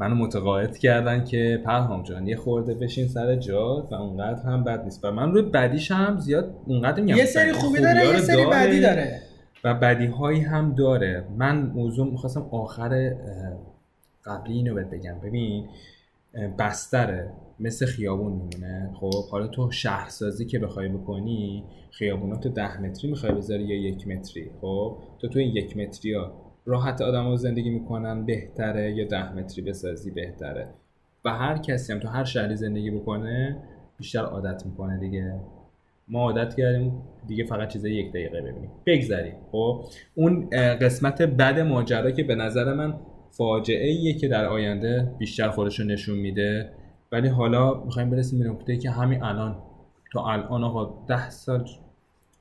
[0.00, 4.84] منو متقاعد کردن که پرهام جان یه خورده بشین سر جات و اونقدر هم بد
[4.84, 5.04] نیست.
[5.04, 8.80] و من روی بدیش هم زیاد اونقدر میگم یه سری خوبی داره یه سری بدی
[8.80, 9.20] داره
[9.64, 11.24] و بدی هایی هم داره.
[11.36, 13.14] من موضوع می‌خواستم آخر
[14.24, 15.18] قبلی اینو بهت بگم.
[15.24, 15.68] ببین
[16.58, 17.30] بستره
[17.60, 18.90] مثل خیابون میمونه.
[19.00, 24.50] خب حالا تو شهرسازی که بخوای بکنی خیابونات ده متری می‌خوای بذاری یا یک متری؟
[24.60, 29.62] خب تو تو این یک متری ها راحت آدم زندگی می‌کنن بهتره یا ده متری
[29.62, 30.68] بسازی بهتره.
[31.24, 33.56] و هر کسی هم تو هر شهری زندگی بکنه
[33.98, 35.34] بیشتر عادت می‌کنه دیگه.
[36.08, 38.70] ما عادت کردیم دیگه فقط چیز یک دقیقه ببینیم.
[38.86, 39.34] بگذریم.
[39.52, 39.84] خب؟
[40.14, 40.48] اون
[40.80, 42.94] قسمت بد ماجرا که به نظر من
[43.30, 46.70] فاجعه ایه که در آینده بیشتر خودش رو نشون میده.
[47.12, 49.56] ولی حالا می‌خوایم برسیم به نقطه که همین الان.
[50.12, 51.64] تا الان آقا ده سال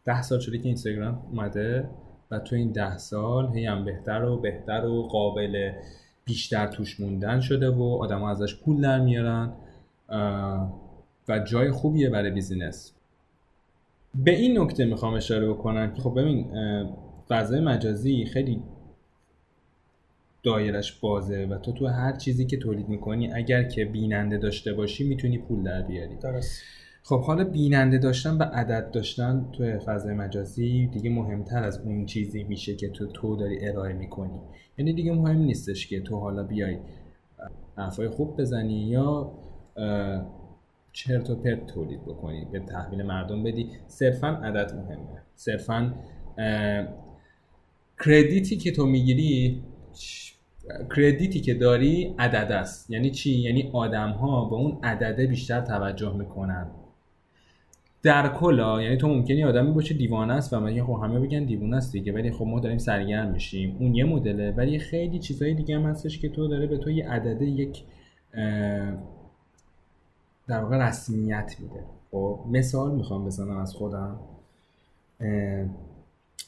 [0.06, 1.90] ده سال شده که اینستاگرام اومده.
[2.32, 5.72] و تو این ده سال هی هم بهتر و بهتر و قابل
[6.26, 9.54] بیشتر توش موندن شده و آدم ازش پول در میارن.
[11.28, 12.94] و جای خوبیه برای بیزینس.
[14.16, 16.52] به این نکته می‌خوام اشاره بکنم که خب ببین
[17.30, 18.64] فضای مجازی خیلی
[20.44, 25.08] دایرش بازه و تو تو هر چیزی که تولید می‌کنی اگر که بیننده داشته باشی
[25.10, 26.16] می‌تونی پول در بیاری.
[26.16, 26.62] درست.
[27.10, 32.43] خب حالا بیننده داشتن و عدد داشتن تو فضای مجازی دیگه مهمتر از اون چیزی
[32.43, 34.39] میشه که تو تو داری ارائه می‌کنی.
[34.78, 36.78] یعنی دیگه مهم نیستش که تو حالا بیای
[37.78, 39.32] حرفای خوب بزنی یا
[40.93, 42.47] چرت و پرت تولید بکنی.
[42.51, 43.70] به تحویل مردم بدی.
[43.88, 45.22] صرفا عدد مهمه.
[45.36, 45.93] صرفا
[48.05, 49.64] کردیتی که تو می‌گیری
[50.97, 52.91] کردیتی که داری عدد است.
[52.91, 56.68] یعنی چی؟ یعنی آدم ها به اون عدده بیشتر توجه می‌کنن.
[58.04, 61.78] در کلا یعنی تو ممکنی آدمی باشه دیوانه است و مگه خب همه بگن دیوانه
[61.78, 63.78] است دیگه ولی خب ما داریم سرگرم میشیم.
[63.80, 67.10] اون یه مدله ولی خیلی چیزهای دیگه هم هستش که تو داره به تو یه
[67.10, 67.84] عدده یک
[70.47, 71.84] در واقع رسمیت میده.
[72.12, 74.20] خب مثال می‌خوام بزنم از خودم.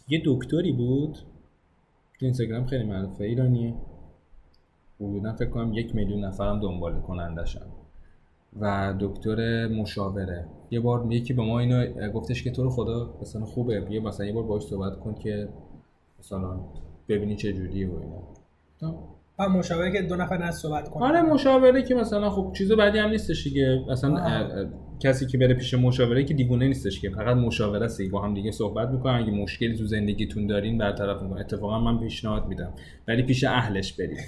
[0.08, 1.18] یه دکتری بود
[2.20, 3.74] تو اینستاگرام خیلی معروفه ایرانیه.
[5.00, 7.66] حدودا فکر کنم یک میلیون نفرم دنبال کنندشن.
[8.60, 10.46] و دکتر مشاوره.
[10.72, 13.82] یه بار یکی به ما اینو گفتش که تو رو خدا مثلا خوبه.
[13.82, 15.50] بیا مثلا یه بار باهاش صحبت کن که
[16.20, 16.60] مثلا
[17.10, 18.94] ببینی چه جوریه و اینا.
[19.40, 21.04] و مشاوره که دو نفر از صحبت کنن.
[21.04, 23.86] آره مشاوره که مثلا خب چیز بعدی هم نیستش دیگه.
[23.90, 27.10] مثلا کسی که بره پیش مشاوره که دیوونه نیستش که.
[27.10, 29.14] فقط مشاوره است با هم دیگه صحبت می‌کنن.
[29.14, 31.40] اگه مشکلی تو زندگیتون دارین برطرف می‌کنن.
[31.40, 32.74] اتفاقا من پیشنهاد میدم.
[33.08, 34.20] ولی پیش اهلش برید.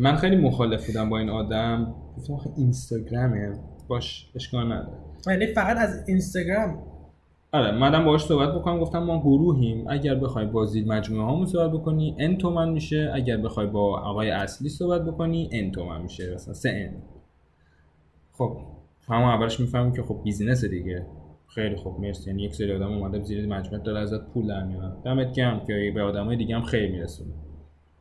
[0.00, 1.94] من خیلی مخالف بودم با این آدم.
[2.18, 3.58] گفتم آخه اینستاگرامه.
[3.88, 4.98] باش اشکال نداره.
[5.26, 6.82] یعنی فقط از اینستاگرام؟
[7.52, 9.84] آره منم باهاش صحبت بکنم گفتم ما گروهیم.
[9.88, 13.10] اگر بخوای با زیر مجموعه هامون صحبت بکنی ان تومن میشه.
[13.14, 16.34] اگر بخوای با آقای اصلی صحبت بکنی ان تومن میشه.
[16.34, 17.02] مثلا سه ان
[18.32, 18.56] خب
[19.08, 21.06] همون اولش می‌فهمیم که خب بیزینس دیگه.
[21.46, 22.30] خیلی خوب مرسی.
[22.30, 24.92] یعنی یک سری آدم اومده زیر مجموعه داره ازت پول در میارن.
[25.04, 27.30] دمت گرم که به آدمای دیگه هم خیلی میرسونه.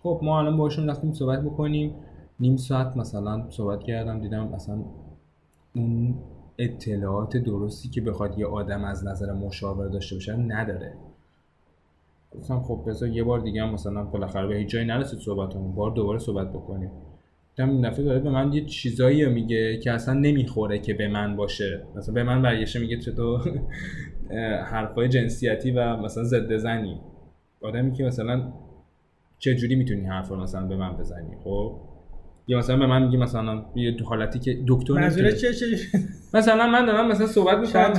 [0.08, 1.96] خب ما الان باشون رفتیم صحبت بکنیم.
[2.40, 4.80] نیم ساعت مثلا صحبت کردم دیدم مثلا
[5.76, 6.16] اون
[6.58, 10.94] اطلاعات درستی که بخواد یه آدم از نظر مشاور داشته باشه نداره.
[12.32, 15.76] گفتم خب بذار یه بار دیگه هم مثلا بالاخره به هیچ جایی نرسید صحبتمون.
[15.76, 16.92] بار دوباره صحبت بکنیم.
[17.56, 21.36] دیدم این دفعه داره به من یه چیزایی میگه که اصلا نمی‌خوره که به من
[21.36, 21.84] باشه.
[21.96, 23.42] مثلا به من برگشته میگه چطور
[24.72, 27.00] حرفای جنسیتی و مثلا ضد زنی.
[27.62, 28.54] آدمی که مثلا
[29.40, 31.76] چه جوری می‌تونی حرف رو مثلا به من بزنی خب؟
[32.48, 35.66] یا مثلا به من میگی مثلا یه تو حالتی که دکتر منظور چه چه
[36.34, 37.94] مثلا من دارم مثلا صحبت می‌کنم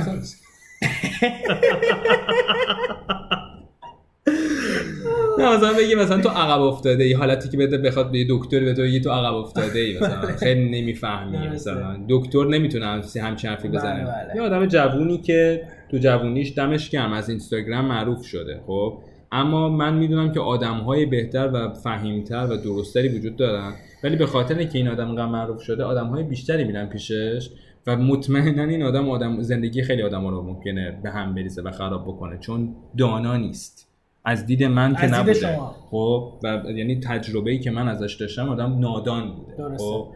[5.39, 8.73] نه مثلا بگی مثلا تو عقب افتاده ای حالتی که بده بخواد به دکتر به
[8.73, 13.67] تو بگی تو عقب افتاده ای مثلا خیلی نمی‌فهمی مثلا دکتر نمی‌تونه همچین همچین حرفی
[13.67, 14.07] بزنه.
[14.35, 18.97] یه آدم جوونی که تو جوونیش دمش گرم از اینستاگرام معروف شده خب؟
[19.31, 23.73] اما من می‌دونم که آدم های بهتر و فهیمتر و درستری وجود دارن.
[24.03, 27.49] ولی به خاطر که این آدم انقدر معروف شده آدم های بیشتری میرن پیشش
[27.87, 32.03] و مطمئنا این آدم آدم زندگی خیلی آدم رو ممکنه به هم بریزه و خراب
[32.03, 33.89] بکنه چون دانا نیست.
[34.25, 35.59] از دید من که نبوده.
[35.91, 39.77] خب و یعنی تجربه ای که من ازش داشتم آدم نادان بوده.
[39.77, 40.07] خب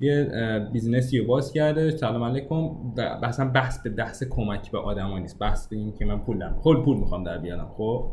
[0.00, 0.30] یه
[0.72, 1.90] بیزنسی رو باز کرده.
[1.90, 2.54] سلام علیکم.
[2.54, 5.38] و اصلا بحث به بحث کمک به آدما نیست.
[5.38, 8.06] بحث به این که من پولم خل پول می‌خوام در بیارم خب.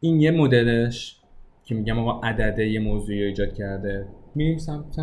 [0.00, 1.16] این یه مدلش
[1.64, 4.96] که میگم آقا عدده یه موضوعی ایجاد کرده میریم سمت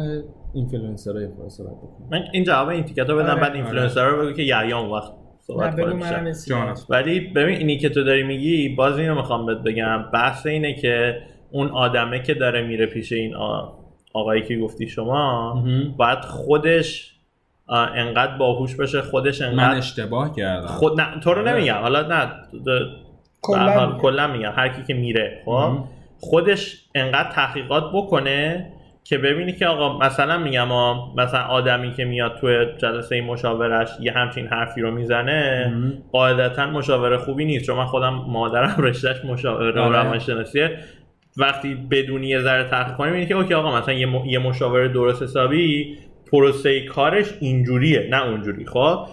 [0.54, 2.10] اینفلوئنسرای خود صحبت بکنیم.
[2.12, 5.12] من این جواب این تیکت رو بدم آره، بعد اینفلوئنسر رو بگو که یریان وقت
[5.39, 6.34] صحبت کنه
[6.89, 10.06] ولی ببین اینی که تو داری میگی باز اینو می‌خوام بهت بگم.
[10.14, 11.22] بحث اینه که
[11.52, 13.36] اون آدمه که داره میره پیش این
[14.14, 15.64] آقایی که گفتی شما
[15.98, 17.16] باید خودش
[17.70, 20.68] انقدر باهوش بشه خودش انقدر من اشتباه کردم.
[20.68, 21.54] خود نه تو رو آره.
[21.54, 21.78] نمیگم.
[21.82, 22.32] حالا نه
[23.98, 25.78] کلا میگم هر کی که میره خب؟
[26.20, 28.72] خودش انقدر تحقیقات بکنه
[29.04, 30.68] که ببینی که آقا مثلا میگم
[31.18, 35.74] مثلا آدمی که میاد توی جلسه مشاورش یه همچین حرفی رو می‌زنه
[36.12, 39.98] قاعدتا مشاوره خوبی نیست چون من خودم مادرم رشتهش مشاوره و آره.
[39.98, 40.78] روانشناسیه.
[41.38, 44.88] وقتی بدونی یه ذره تحقیق کنی می‌بینی که اوکی آقا مثلا یه, م- یه مشاور
[44.88, 45.98] درست حسابی
[46.32, 49.08] پروسه کارش اینجوریه نه اونجوری خب؟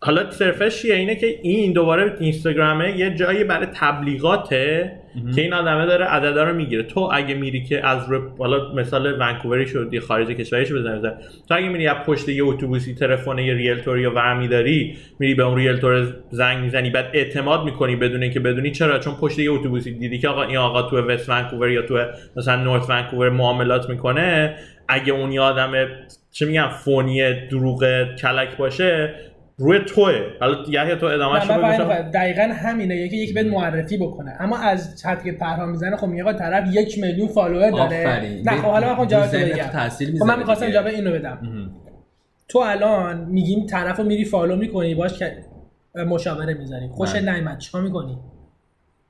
[0.00, 4.92] حالا صرفش چیه اینه که این دوباره اینستاگرامه یه جایی برای تبلیغاته
[5.34, 6.82] که این آدمه داره عددا رو می‌گیره.
[6.82, 8.38] تو اگه میری که از رپ...
[8.38, 11.12] حالا مثال ونکووری شدی خارج کشورش بزنی بزنی.
[11.48, 15.34] تو اگه میری از پشت یه اتوبوسی تلفن یه realtor ی یا ورمی داری میری
[15.34, 18.70] به اون realtor زنگ می‌زنی بعد اعتماد می‌کنی بدون اینکه بدونی.
[18.70, 22.04] چرا؟ چون پشت یه اتوبوسی دیدی که آقا این آقا تو وست ونکوور یا تو
[22.36, 24.54] مثلا نورت ونکوور معاملات می‌کنه.
[24.88, 25.72] اگه اون یه آدم
[26.32, 29.14] چه میگم phony دروغ کلک باشه
[29.60, 32.10] روی توه حالا یحیی تو ادامهش رو بگو.
[32.10, 36.32] دقیقا همینه یکی یک بهت معرفی بکنه اما از حدی که پرهام می‌زنه خب میگه
[36.32, 39.88] طرف یک میلیون follower داره آفرین نه خب حالا من جواب بگم
[40.18, 40.70] خب من می‌خواستم.
[40.70, 41.38] جواب اینو بدم.
[42.48, 45.44] تو الان میگیم طرف رو میری فالو می‌کنی باش که
[46.08, 47.32] مشاوره می‌ذاری خوش بله.
[47.32, 48.18] نیامد چیکار می‌کنی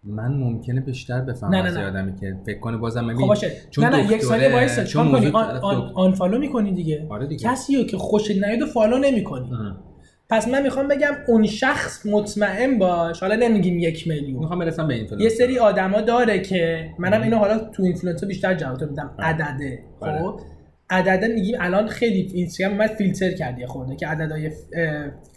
[0.04, 1.76] من ممکنه بیشتر بفهمم نه، نه، از.
[1.76, 4.84] یه آدمی که فکر کنه بازم ببین خب باشه چون نه نه یک ثانیه وایسا
[4.84, 5.92] چون کنی آن, آن.
[5.94, 7.48] آن فالو می‌کنی دیگه آره دیگه.
[7.48, 9.50] کسی رو که خوش نیاد و فالو نمی‌کنی.
[10.30, 13.20] پس من می‌خوام بگم اون شخص مطمئن باش.
[13.20, 14.40] حالا نمیگیم یک میلیون.
[14.40, 18.26] می‌خوام برسم به این فلان یه سری آدما داره که منم اینو حالا تو اینفلوئنسر
[18.26, 19.14] بیشتر جواب میدم.
[19.18, 19.26] بله.
[19.26, 19.78] عدده.
[20.02, 20.18] بله.
[20.18, 20.40] خب؟
[20.90, 24.50] عدده میگیم الان خیلی اینستاگرام اومد فیلتر کرد یه خورده که عددهای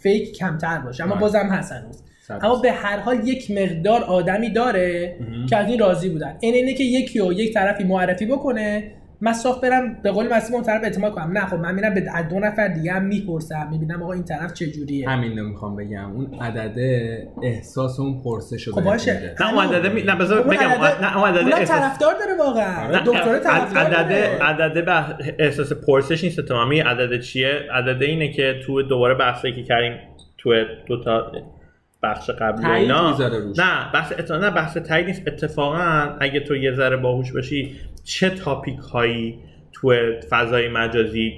[0.02, 1.04] فیک کمتر باشه.
[1.04, 1.20] اما بله.
[1.20, 2.02] بازم هست هنوز.
[2.26, 5.16] صد اما به هر حال یک مقدار آدمی داره.
[5.50, 6.36] که از این راضی بودن.
[6.40, 8.92] این اینه که یکی و یک طرفی معرفی بکنه
[9.24, 11.38] من صاف برم به قول مسیح اون طرف اعتماد کنم.
[11.38, 13.68] نه خب من میرم به دو نفر دیگه هم می‌پرسم.
[13.70, 16.12] می‌بینم آقا این طرف چه جوریه همین رو می‌خوام بگم.
[16.12, 19.34] اون عدده احساس اون پرسش رو خب باشه.
[19.40, 20.02] نه اون عدده می...
[20.02, 20.68] نه بذار خب اون بگم.
[21.02, 22.90] نه اون عدده احساس طرفدار داره واقعا.
[22.90, 24.42] نه، دکتر طرفدار عدده داره.
[24.42, 25.04] عدده به
[25.38, 26.54] احساس پرسش نیست تو.
[26.54, 29.92] همه عدده چیه؟ عدده اینه که تو دوباره بحثی که کردیم
[30.38, 30.54] تو
[30.86, 31.32] دو تا
[32.04, 33.58] بخش قبلی اینا روش.
[33.58, 34.30] نه بحث ات...
[34.30, 39.38] نه بحث تایید نیست اتفاقا اگه تو یه ذره باهوش باشی چه تاپیک هایی
[39.72, 39.94] تو
[40.30, 41.32] فضای مجازی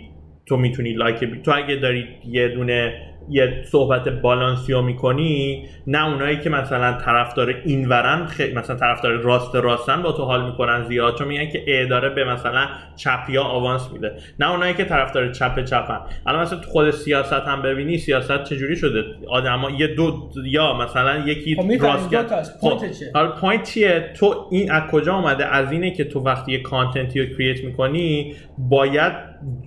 [0.47, 1.43] تو می‌تونی لایک بی...
[1.43, 2.93] تو اگه داری یه دونه
[3.31, 10.03] یه صحبت بالانسیو می‌کنی نه اونایی که مثلا طرفدار اینورن خیلی مثلا طرفدار راست راستن
[10.03, 12.67] با تو حال می‌کنن زیاد چون میگن که ای داره به مثلا
[12.97, 14.13] چپیا آوانس میده.
[14.41, 16.01] نه اونایی که طرفدار چپ چپن.
[16.27, 21.19] الان مثلا تو خود سیاست هم ببینی سیاست چجوری شده؟ آدما یه دو یا مثلا
[21.27, 22.59] یکی خب راست تاست.
[22.61, 22.81] خب؟
[23.15, 27.13] حالا point چیه؟ تو این از کجا اومده؟ از اینه که تو وقتی یه content
[27.14, 29.13] ی رو create می‌کنی باید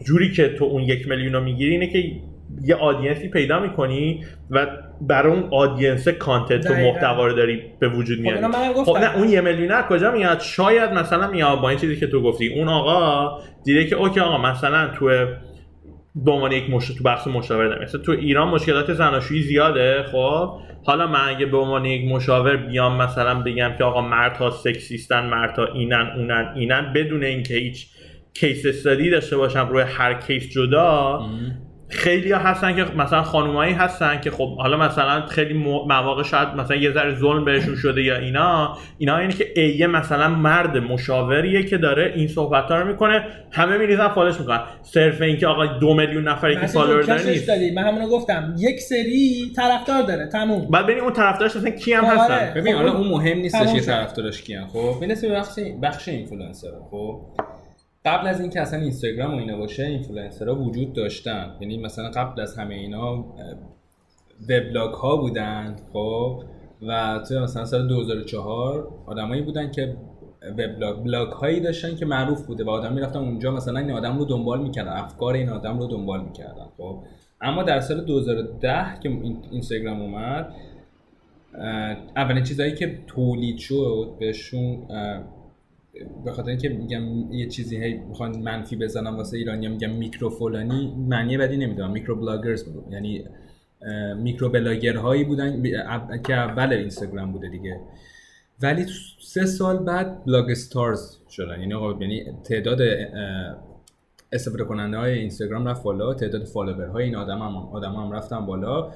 [0.06, 2.12] جوری که تو اون یک میلیون رو می‌گیری اینه که
[2.64, 4.68] یه audience ی پیدا می‌کنی و
[5.02, 6.74] برای اون audience content و.
[6.74, 8.36] محتوا رو داری به وجود میاری.
[8.36, 8.98] اینا منم خب.
[8.98, 12.22] نه اون یه میلیون از کجا میاد؟ شاید مثلا میاد با این چیزی که تو
[12.22, 12.54] گفتی.
[12.54, 15.06] اون آقا دیده که okay آقا مثلا تو
[16.16, 16.88] به عنوان یک مش...
[16.88, 21.86] تو بحث مشاوره مثلا تو ایران مشکلات زناشویی زیاده خب؟ حالا من اگه به عنوان
[21.86, 27.54] یک مشاور بیام مثلا بگم که آقا مردها سکسیستن مردها اینن اونن اینن بدون اینکه
[27.54, 27.88] هیچ
[28.34, 31.22] کیس استادی داشته باشم روی هر کیس جدا
[31.90, 36.48] خیلی ها هستن که مثلا خانومایی هستن که خب حالا مثلا خیلی مو- مواقع شاید
[36.48, 38.78] مثلا یه ذره ظلم بهشون شده یا اینا.
[38.98, 43.24] اینا اینه که ایه مثلا مرد مشاوریه که داره این صحبت ها رو می‌کنه.
[43.52, 44.60] همه میریزن follow ش می‌کنن.
[44.82, 47.48] صرف اینکه آقا دو میلیون نفری که follower داره نیست.
[47.48, 48.56] دادی من همونو گفتم.
[48.58, 50.28] یک سری طرفدار داره.
[50.28, 50.68] تموم.
[50.72, 52.20] بعد ببین اون طرفدارش اصلا کی هم آره.
[52.20, 53.86] هستن؟ ببین خب، حالا اون مهم نیستش شد.
[53.86, 54.68] طرفدارش کیان.
[54.68, 57.22] خب می‌رسیم به بخش بخش اینفلوئنسر خب
[58.06, 61.56] قبل از اینکه اصلا اینستاگرام و اینا باشه اینفلوئنسرها وجود داشتن.
[61.60, 63.26] یعنی مثلا قبل از همه اینا
[64.50, 66.44] وبلاگ ها بودن خب؟
[66.88, 69.98] و توی مثلا سال 2004 آدمایی بودن که
[70.52, 74.26] وبلاگ بلاگ هایی داشتن که معروف بوده و آدم می‌رفتن اونجا مثلا این آدم رو
[74.26, 77.04] دنبال می‌کردن افکار این آدم رو دنبال می‌کردن خب؟
[77.42, 80.56] اما در سال 2010 که این- اینستاگرام اومد
[82.16, 84.88] اولین چیزهایی که تولید شد بهشون
[86.26, 90.96] به خاطر اینکه میگم یه چیزی هی می‌خوان منفی بزنم واسه ایرانی میگم میکرو فلانی
[91.10, 91.92] معنی بدی نمی‌دونم.
[91.92, 92.94] micro bloggers بود.
[92.94, 93.26] یعنی
[94.18, 95.62] micro blogger هایی بودن.
[95.62, 97.80] ب- اب- که اول اینستاگرام بوده دیگه.
[98.62, 98.86] ولی
[99.22, 101.60] سه سال بعد blog stars شدن.
[101.62, 102.80] یعنی یعنی تعداد
[104.32, 108.46] استفاده کننده های اینستاگرام رفت بالا تعداد follower های این آدم هم, آدم هم رفتن
[108.46, 108.92] بالا.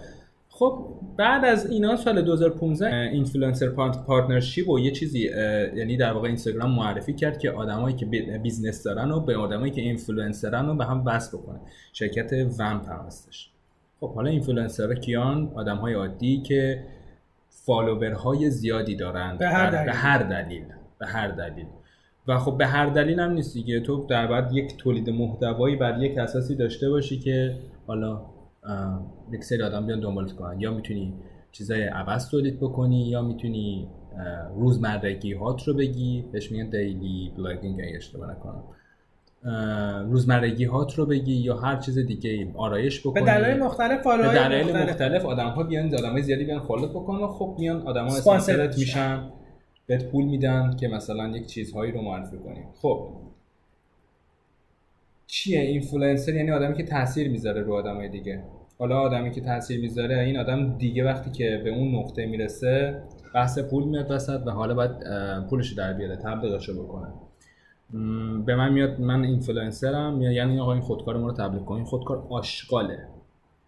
[0.63, 0.85] خب
[1.17, 3.69] بعد از اینا سال 2015 influencer
[4.07, 5.19] partnership و یه چیزی
[5.75, 9.71] یعنی در واقع اینستاگرام معرفی کرد که آدمایی که بی- business دارن و به آدمایی
[9.71, 11.59] که اینفلوئنسرن رو به هم وصل بکنه.
[11.93, 13.49] شرکت ومپ هم هستش.
[13.99, 16.83] خب حالا اینفلوئنسرها کیان؟ آدم های عادی که
[17.49, 19.37] follower های زیادی دارن.
[19.37, 19.85] به هر دلیل.
[19.85, 20.63] به هر دلیل.
[20.99, 21.65] به هر دلیل.
[22.27, 23.79] و خب به هر دلیل هم نیست دیگه.
[23.79, 27.55] تو در بعد یک تولید محتوایی بر یک اساسی داشته باشی که
[27.87, 28.21] حالا
[29.33, 30.59] یک سری آدم بیان دنبالت کنن.
[30.59, 31.13] یا می‌تونی
[31.51, 33.87] چیزای عوض تولید بکنی یا می‌تونی
[34.55, 36.25] روزمرگی هات رو بگی.
[36.31, 38.63] بهش میگن daily blogging اگه اشتباه نکنم.
[40.09, 43.25] روزمرگی هات رو بگی یا هر چیز دیگه ای آرایش به بکنی.
[43.25, 47.27] دلایل مختلف به دلایل مختلف, مختلف آدم ها بیان آدم های زیادی بیان follow بکنن
[47.27, 49.29] خب میان آدم ها اسپانسرت میشن
[49.85, 52.63] بهت پول میدن که مثلا یک چیزهایی رو معرفی کنی.
[52.81, 53.09] خب.
[55.27, 58.43] چیه؟ اینفلوئنسر یعنی آدمی که تاثیر می‌ذاره رو آدمای دیگه.
[58.83, 63.03] حالا آدمی که تاثیر می‌ذاره این آدم دیگه وقتی که به اون نقطه می‌رسه
[63.35, 64.91] بحث پول میاد وسط و حالا باید
[65.49, 67.07] پولش رو در بیاره تبلیغشو بکنه.
[67.93, 71.85] م، به من میاد من اینفلوئنسرم یعنی آقا این خودکار ما رو تبلیغ کن این
[71.85, 72.99] خودکار آشغاله.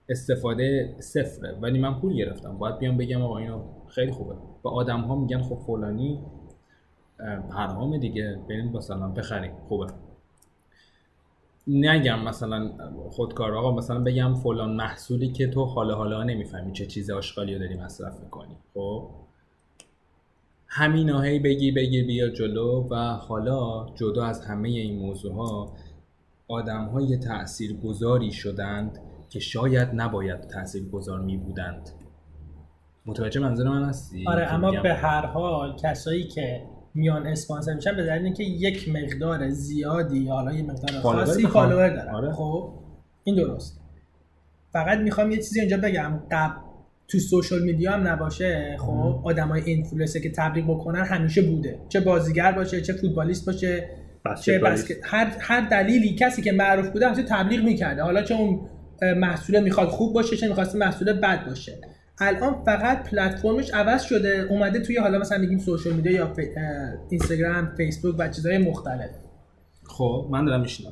[0.10, 2.58] استفاده صفره ولی من پول گرفتم.
[2.58, 4.34] باید بیام بگم آقا اینو خیلی خوبه.
[4.64, 6.20] و آدم ها میگن خب فلانی
[7.52, 8.38] پرهام دیگه.
[8.50, 9.52] بریم مثلا بخریم.
[9.68, 9.88] خوبه.
[11.68, 12.72] نگم مثلا
[13.10, 17.60] خودکار آقا مثلا بگم فلان محصولی که تو حالا حالا نمی‌فهمی چه چیز آشغالی رو
[17.60, 19.10] داری مصرف می‌کنی خب
[20.68, 25.74] همینا هی بگی بگی بیا جلو و حالا جدا از همه این موضوع ها
[26.48, 29.00] آدم های تأثیر گذاری شدند
[29.30, 31.90] که شاید نباید تأثیر گذار می بودند
[33.06, 36.64] متوجه منظور من هستی؟ آره اما؟ به هر حال کسایی که
[36.96, 41.48] میان اسپانسر میشن به دلیل اینکه یک مقدار زیادی حالا یه مقدار خاصی.
[41.48, 42.16] follower دارن.
[42.16, 42.32] آره.
[42.32, 42.74] خب
[43.24, 43.80] این درست.
[44.74, 46.20] فقط می‌خوام یه چیزی اینجا بگم.
[46.32, 46.54] قبل
[47.08, 48.78] تو social media هم نباشه.
[48.80, 51.80] خب آدمای اینفلوئنسر که تبلیغ بکنن همیشه بوده.
[51.90, 53.90] چه بازیگر باشه چه فوتبالیست باشه
[54.42, 54.60] چه.
[54.60, 58.02] بسکت هر هر دلیلی کسی که معروف بوده همیشه تبلیغ می‌کرده.
[58.02, 58.60] حالا چه اون
[59.18, 61.74] محصول می‌خواد خوب باشه چه می‌خواسته محصول بد باشه.
[62.20, 66.42] الان فقط پلتفرمش عوض شده اومده توی حالا مثلا میگیم سوشال میدیا یا فی...
[67.10, 69.10] اینستاگرام فیسبوک و چیزهای مختلف.
[69.84, 70.92] خب من دارم میشنم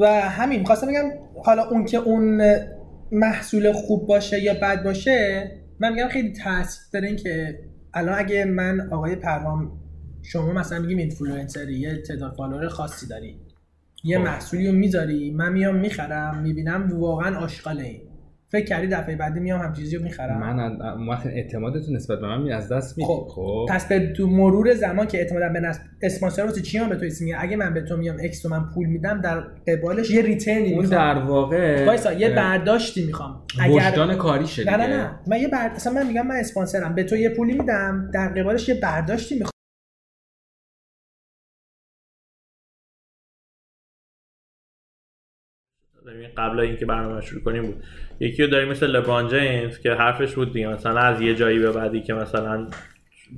[0.00, 1.10] و همین می‌خواستم بگم
[1.44, 2.42] حالا اون که اون
[3.12, 7.58] محصول خوب باشه یا بد باشه من میگم خیلی تاثیر داره این که
[7.94, 9.72] الان اگه من آقای پرهام
[10.22, 13.40] شما مثلا میگیم اینفلوئنسری یه تعداد follower خاصی داری
[14.04, 14.24] یه خب.
[14.24, 18.02] محصولی رو می‌ذاری من میام می‌خرم می‌بینم واقعا آشغاله این
[18.48, 22.26] فکر کردی دفعه بعدی میام هم چیزی رو می‌خرم؟ من اون وقت اعتمادتون نسبت به
[22.26, 23.26] من می- از دست میدی خب.
[23.30, 23.66] خب.
[23.70, 27.04] پس به تو مرور زمان که اعتمادا به نسب اسپانسر واسه چی هم به تو
[27.06, 30.65] اسم میگه اگه من به تو میام X تومن پول میدم در قبالش یه return
[30.65, 31.14] ی اون می‌خوام.
[31.14, 33.42] در واقع وایسا یه برداشتی می‌خوام.
[33.70, 35.10] وجدان کاری شده نه نه نه.
[35.26, 35.70] من یه بر...
[35.74, 36.94] اصلا من میگم من اسپانسرم.
[36.94, 39.53] به تو یه پولی میدم در قبالش یه برداشتی می‌خوام.
[46.24, 47.82] ببین قبل اینکه برنامه شروع کنیم بود.
[48.20, 51.72] یکی رو داریم مثل لبران جیمز که حرفش بود دیگه مثلا از یه جایی به
[51.72, 52.66] بعدی که مثلا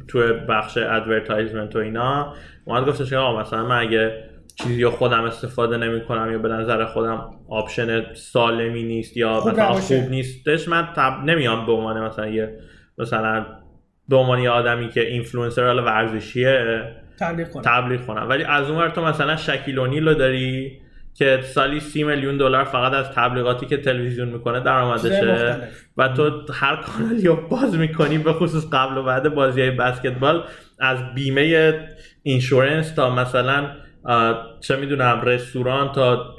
[0.09, 0.19] تو
[0.49, 2.35] بخش advertisement و اینا
[2.65, 4.25] اومد گفتش که آقا مثلا من اگه
[4.63, 9.53] چیزی رو خودم استفاده نمی کنم یا به نظر خودم option سالمی نیست یا خوب
[9.53, 9.73] مثلا.
[9.73, 11.25] خوب نیستش من تب...
[11.25, 12.59] نمیام به عنوان مثلا یه
[12.99, 13.47] مثلا
[14.09, 16.83] به عنوان یه آدمی که اینفلوئنسر حالا ورزشیه
[17.21, 17.63] تبلیغ کنم.
[17.63, 18.29] تبلیغ کنم.
[18.29, 20.79] ولی از اون ور تو مثلا شکیل رو داری
[21.19, 25.61] که سالی سی میلیون دلار فقط از تبلیغاتی که تلویزیون می‌کنه درآمدشه.
[25.97, 30.45] و تو هر کانالی رو باز می‌کنی به خصوص قبل و بعد بازی های بسکتبال
[30.79, 31.75] از بیمه
[32.23, 33.71] insurance تا مثلا
[34.61, 36.37] چه می‌دونم رستوران تا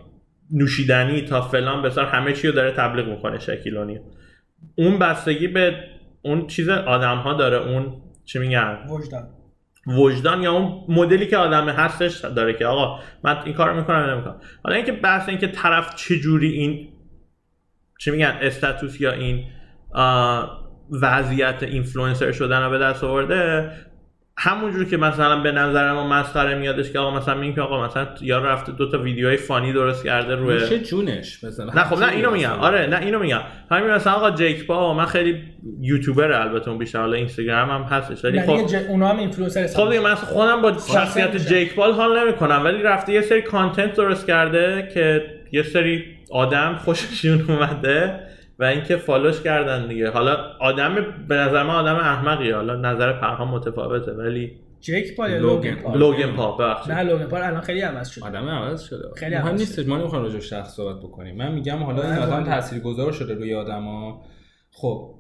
[0.52, 4.00] نوشیدنی تا فلان بسار همه چی رو داره تبلیغ می‌کنه شکیل اونیل
[4.76, 5.76] اون بستگی به
[6.22, 7.94] اون چیز آدم ها داره اون
[8.26, 9.28] چی میگن؟ وجدان.
[9.88, 14.14] وجدان یا اون مدلی که آدم هستش داره که آقا من این کارو می‌کنم یا
[14.14, 14.42] نمی‌کنم.
[14.64, 16.88] حالا اینکه بحث اینکه طرف چجوری این
[18.00, 19.44] چی میگن status یا این
[21.02, 23.72] وضعیت اینفلوئنسر شدن رو به دست آورده
[24.40, 28.08] همونجور که مثلا به نظر ما مسخره میادش که آقا مثلا میگیم که آقا مثلا
[28.22, 31.74] یا رفته دو تا ویدیوهای funny درست کرده روی میشه جونش مثلا.
[31.74, 32.52] نه خب نه اینو میگم.
[32.52, 33.42] آره نه اینو میگم.
[33.72, 35.44] همین مثلا آقا جیک پال من خیلی
[35.82, 38.76] یوتیوبر البته اون بیشتر حالا اینستاگرام هم هستش ولی خب ج...
[38.76, 41.46] اونا هم اینفلوئنسر خب دیگه من خودم با شخصیت میشه.
[41.46, 46.76] جیک پال حال نمی‌کنم ولی رفته یه سری content درست کرده که یه سری آدم
[46.76, 48.20] خوششون اومده.
[48.60, 50.10] و اینکه follow ش کردن دیگه.
[50.10, 50.96] حالا آدم
[51.28, 52.56] به نظر من آدم احمقیه.
[52.56, 55.76] حالا نظر پرهام متفاوته ولی جیک پال لوگن.
[55.76, 56.94] پال لوگن پال ببخشید.
[56.94, 59.10] نه لوگن پال الان خیلی عوض شد آدم عوض شده.
[59.16, 61.36] خیلی مهم عوض نیست ما نمی‌خوایم راجع به شخص صحبت بکنیم.
[61.36, 62.44] من میگم حالا این آدم.
[62.44, 64.26] تاثیرگذار شده روی آدما.
[64.72, 65.14] خب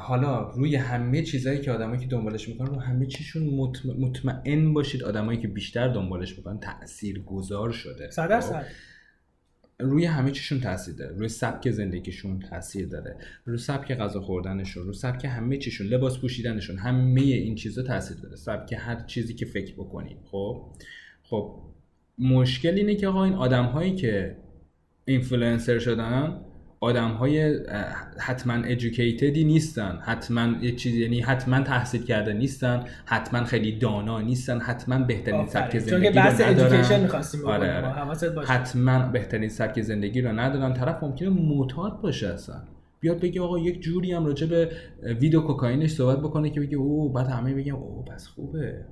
[0.00, 3.42] حالا روی همه چیزایی که آدمایی که دنبالش می‌کنن رو همه چیشون
[3.98, 8.10] مطمئن, باشید آدمایی که بیشتر دنبالش می‌کنن تاثیرگذار شده.
[8.10, 8.66] صد خب؟ درصد
[9.80, 11.16] روی همه چیشون تاثیر داره.
[11.16, 13.16] روی سبک زندگیشون تاثیر داره.
[13.44, 18.36] روی سبک غذا خوردنشون روی سبک همه چیشون لباس پوشیدنشون همه این چیزا تاثیر داره.
[18.36, 20.72] سبک هر چیزی که فکر بکنید خب؟
[21.22, 21.60] خب
[22.18, 24.36] مشکل اینه که آقا این آدم هایی که
[25.04, 26.40] اینفلوئنسر شدن
[26.82, 27.60] آدم های
[28.18, 34.20] حتما educated ی نیستن حتما یه چیزی یعنی حتما تحصیل کرده نیستن حتما خیلی دانا
[34.20, 37.10] نیستن حتما بهترین سبک زندگی رو ندارن.
[37.46, 38.46] آره آره.
[38.46, 40.74] حتما بهترین سبک زندگی رو ندارن.
[40.74, 42.62] طرف ممکنه معتاد باشه اصلا.
[43.00, 44.70] بیاد بگه آقا یک جوری هم راجع به
[45.02, 48.84] weed و کوکائینش صحبت بکنه که بگه اوه بعد همه بگن اوه پس خوبه.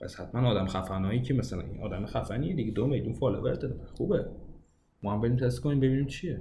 [0.00, 2.72] پس حتما آدم خفنایی که مثلا این آدم خفنیه دیگه.
[2.72, 3.74] دو میلیون فالوور داره.
[3.94, 4.26] خوبه.
[5.02, 6.40] ما هم بریم تست کنیم ببینیم چیه.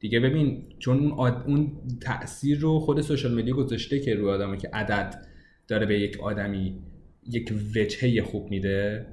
[0.00, 1.44] دیگه ببین چون اون, آد...
[1.46, 5.26] اون تاثیر رو خود social media گذاشته که روی آدمه که عدد
[5.68, 6.78] داره به یک آدمی
[7.26, 9.06] یک وجهه خوب میده.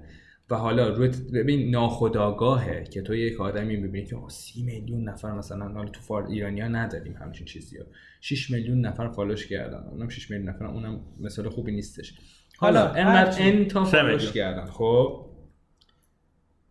[0.50, 5.68] و حالا روی ببین ناخداگاهه که تو یک آدمی می‌بینی که سی میلیون نفر مثلا
[5.68, 7.86] حالا تو فار ایرانی ها نداریم همچین چیزی ها
[8.22, 9.84] 6 میلیون نفر follow ش کردن.
[9.92, 12.14] اونم 6 میلیون نفر اونم مثال خوبی نیستش.
[12.58, 15.26] حالا انقدر ان تا فالوش کردن خب؟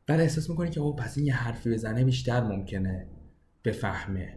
[0.07, 3.07] بعد احساس می‌کنی که او پس این یه حرفی بزنه بیشتر ممکنه.
[3.65, 4.37] بفهمه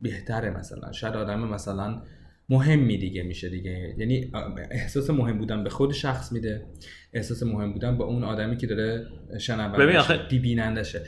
[0.00, 0.92] بهتره مثلا.
[0.92, 2.02] شاید آدم مثلا
[2.48, 3.94] مهمی دیگه میشه دیگه.
[3.98, 4.32] یعنی
[4.70, 6.66] احساس مهم بودن به خود شخص میده.
[7.12, 9.06] احساس مهم بودن به اون آدمی که داره
[9.38, 11.02] شنونده بینندشه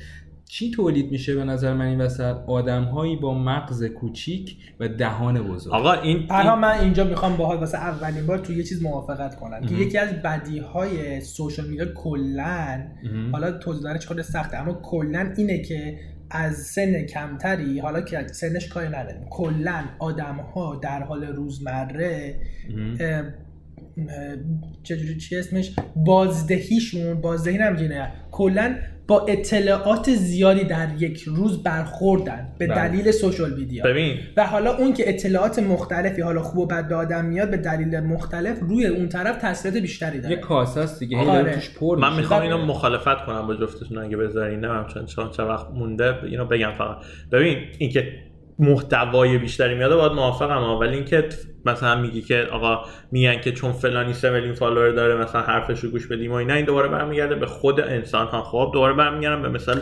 [0.52, 5.42] چی تولید میشه به نظر من این وسط؟ آدم هایی با مغز کوچیک و دهان
[5.42, 5.72] بزرگ.
[5.72, 6.54] آقا این, این...
[6.54, 9.66] من اینجا می‌خوام باهات واسه اولین بار تو یه چیز موافقت کنم.
[9.66, 12.86] که یکی از بدی های سوشال میدیا کلا
[13.32, 15.98] حالا توضیح دادنش خود سخته اما کلا اینه که
[16.34, 22.34] از سن کمتری حالا که سنش کاری نداریم کلا آدم ها در حال روزمره
[24.82, 28.74] چجوری چی اسمش؟ بازدهیشون بازدهی نمیگینه کلا
[29.06, 32.88] با اطلاعات زیادی در یک روز برخوردن به بله.
[32.88, 33.84] دلیل سوشال میدیا.
[33.84, 34.18] ببین.
[34.36, 38.00] و حالا اون که اطلاعات مختلفی حالا خوب و بد به آدم میاد به دلیل
[38.00, 40.34] مختلف روی اون طرف تاثیرات بیشتری داره.
[40.34, 41.18] یه کاسه است دیگه.
[41.18, 41.62] آره.
[41.80, 46.24] پر من می‌خوام اینو مخالفت کنم با جفتتون اگه بذارین نه چون چه وقت مونده
[46.24, 46.96] اینو بگم فقط.
[47.32, 48.12] ببین اینکه
[48.58, 51.28] محتوای بیشتری میاد باید موافقم ولی اینکه
[51.66, 55.90] مثلا میگی که آقا میگن که چون فلانی سه میلیون فالوور داره مثلا حرفش رو
[55.90, 59.48] گوش بدیم و اینا این دوباره برمیگرده به خود انسان ها خب دوباره برمیگردم به
[59.48, 59.80] مثال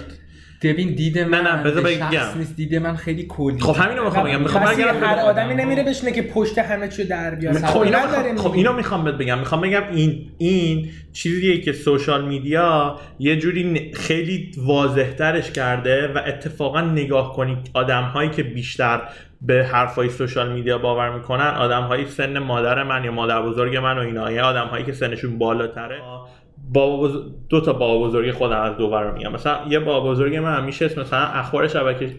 [0.62, 2.08] ببین دید من نه بذار بگم.
[2.38, 4.40] نیست دید من خیلی کلی خب همینو می‌خوام بگم.
[4.40, 7.66] می‌خوام بگم هر آدمی نمیره بشینه که پشت همه چی در بیاره.
[7.66, 9.38] خب اینو می‌خوام خب اینو می‌خوام بهت بگم.
[9.38, 16.20] می‌خوام بگم این این چیزیه که سوشال میدیا یه جوری خیلی واضح ترش کرده و
[16.26, 19.00] اتفاقا نگاه کنید آدم هایی که بیشتر
[19.42, 23.98] به حرفای سوشال میدیا باور می‌کنن آدم هایی سن مادر من یا مادر بزرگ من
[23.98, 24.32] و اینا.
[24.32, 26.00] یا آدم هایی که سنشون بالاتره.
[26.72, 27.22] بابا بزرگ...
[27.48, 29.32] دو تا بابا بزرگ خودم از دوور رو میگم.
[29.32, 32.10] مثلا یه بابا بزرگ من همیشه مثلا اخبار شبکه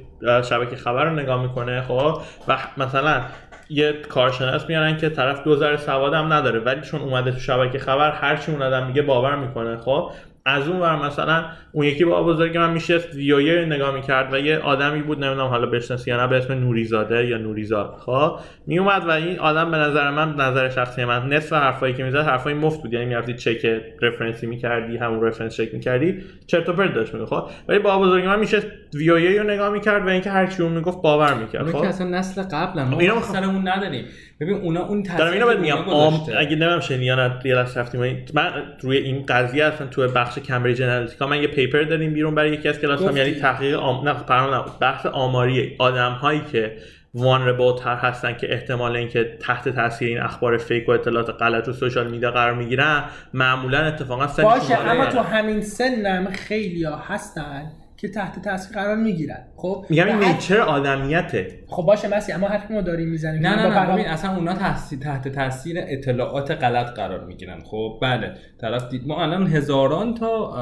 [0.44, 3.22] شبکه خبر رو نگاه می‌کنه خب؟ و مثلا
[3.70, 8.12] یه کارشناس میارن که طرف دو ذره سوادم نداره ولی چون اومده تو شبکه خبر
[8.12, 10.12] هر چی اون آدم میگه باور می‌کنه خب؟
[10.46, 14.58] از اون ور مثلا اون یکی با بزرگ من میشست ویویه نگاه می‌کرد و یه
[14.58, 17.96] آدمی بود نمی‌دونم حالا بشناسی یا نه به اسم نوریزاده یا نوریزاد.
[18.06, 22.18] خب میومد و این آدم به نظر من نظر شخصی من نصف حرفایی که می‌زد
[22.18, 22.94] حرفای مفت بود.
[22.94, 23.66] یعنی می‌رفتی چک
[24.02, 28.26] رفرنسی می‌کردی همون رفرنس چک می‌کردی چرت و پرت داشت میگه خب ولی با بزرگ
[28.26, 28.62] من میشه
[28.94, 31.72] ویویه رو نگاه می‌کرد و اینکه هر چی اون می‌گفت باور می‌کرد.
[31.72, 34.06] خب؟ اصلا نسل قبلا ما اینو اون نداریم.
[34.42, 36.22] ببین اونا اون دارم اینو میگم آم...
[36.38, 41.28] اگه نمیم شنیان یه لحظه رفتیم من روی این قضیه اصلا تو بخش کمبریج انالیتیکا
[41.28, 44.10] من یه پیپر دادیم بیرون برای یکی از کلاس یعنی تحقیق آم...
[44.10, 46.78] نه نه بحث آماری آدم هایی که
[47.14, 51.74] وانربل تر هستن که احتمال اینکه تحت تاثیر این اخبار فیک و اطلاعات غلط و
[51.74, 57.72] سوشال میدیا قرار می‌گیرن معمولا اتفاقا سنشون باشه اما تو همین سن خیلی ها هستن
[58.02, 61.64] که تحت تاثیر قرار می‌گیرن خب؟ میگم این نیچر آدمیته.
[61.68, 64.96] خب باشه مسی اما حرفی ما داریم می‌زنیم نه نه نه ببین اصلا اونا تحت
[65.00, 67.60] تحت تاثیر اطلاعات غلط قرار می‌گیرن.
[67.64, 70.54] خب بله طرف دید ما الان هزاران تا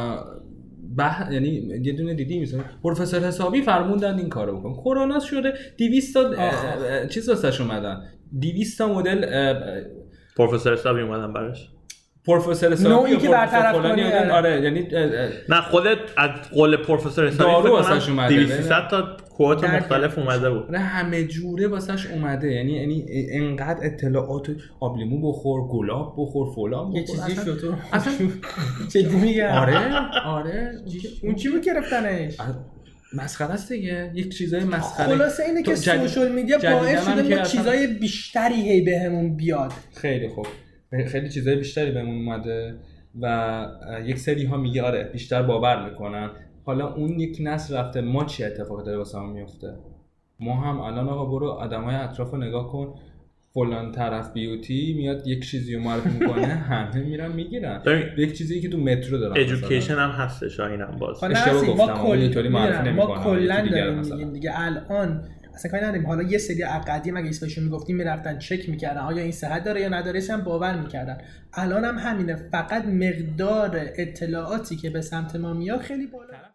[0.98, 1.34] بح...
[1.34, 1.50] یعنی
[1.84, 6.36] یه دونه دیدی مثلا پروفسور حسابی فرموندن این کارو بکن کرونا شده 200 تا
[7.08, 8.02] چیز واسش اومدن.
[8.42, 9.54] 200 تا مدل
[10.38, 11.70] پروفسور حسابی اومدن براش.
[12.30, 14.32] پروفسور حسابی نوعی که برطرف کنی آره.
[14.32, 14.88] آره یعنی
[15.50, 20.72] نه خودت از قول پروفسور حسابی دارو واسش اومده 200 تا کوت مختلف اومده بود.
[20.72, 22.52] نه همه جوره واسش اومده.
[22.52, 24.48] یعنی یعنی انقدر اطلاعات
[24.80, 27.78] آبلیمو بخور گلاب بخور فلان یه چیزی شد.
[27.94, 28.14] اصلا
[28.94, 29.80] چه میگم؟ آره
[30.38, 30.72] آره.
[31.24, 32.38] اون چی بود گرفتنش؟
[33.14, 34.12] مسخره است دیگه.
[34.14, 35.16] یک چیزای مسخره.
[35.16, 39.74] خلاصه اینه که سوشال میدیا باعث شده ما چیزای بیشتری هی بهمون بیاد.
[39.96, 40.48] خیلی خوب.
[41.08, 42.76] خیلی چیزای بیشتری بهمون اومده
[43.22, 43.66] و
[44.06, 46.30] یک سری ها میگه آره بیشتر باور می‌کنن
[46.66, 49.76] حالا اون یک نسل رفته ما چی اتفاق داره واسه میفته
[50.40, 52.94] ما هم الان آقا برو آدمای اطراف رو نگاه کن
[53.54, 57.82] فلان طرف بیوتی میاد یک چیزی رو معرفی می‌کنه همه میرن می‌گیرن
[58.18, 61.66] یک چیزی که تو مترو دارن ادویکیشن هم هستش اینم باز نه اشتباه.
[61.66, 61.94] گفتم.
[62.92, 63.24] ما.
[63.24, 64.00] کلا داریم.
[64.00, 65.24] میگیم دیگه الان
[65.60, 66.08] اصلا کاری نداریم.
[66.08, 69.02] حالا یه سری قدیم اگه اسمشون می‌گفتیم می‌رفتن چک می‌کردن.
[69.02, 71.18] آیا این صحت داره یا نداره؟ هم باور می‌کردن.
[71.54, 72.36] الان هم همینه.
[72.36, 76.49] فقط مقدار اطلاعاتی که به سمت ما میاد خیلی بالا.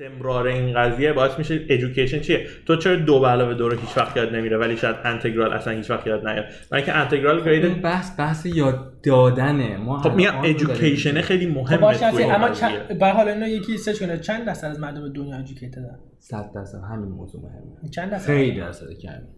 [0.00, 3.96] استمرار این قضیه باعث میشه education چیه؟ تو چرا دو به علاوه دو رو هیچ
[3.96, 7.82] وقت یاد نمیره ولی شاید انتگرال اصلا هیچ وقت یاد نیاد؟ برای اینکه انتگرال گرید
[7.82, 9.76] بحث بحث یاد دادنه.
[9.76, 11.20] ما خب میگم education.
[11.20, 12.16] خیلی خب مهمه.
[12.16, 12.48] این اما.
[12.48, 14.18] چند به حال اینو یکی search کنه.
[14.18, 16.78] چند درصد از مردم دنیا educated ن صد درصد.
[16.90, 17.90] همین موضوع مهمه.
[17.90, 19.35] چند درصد؟ خیلی درصد کمی.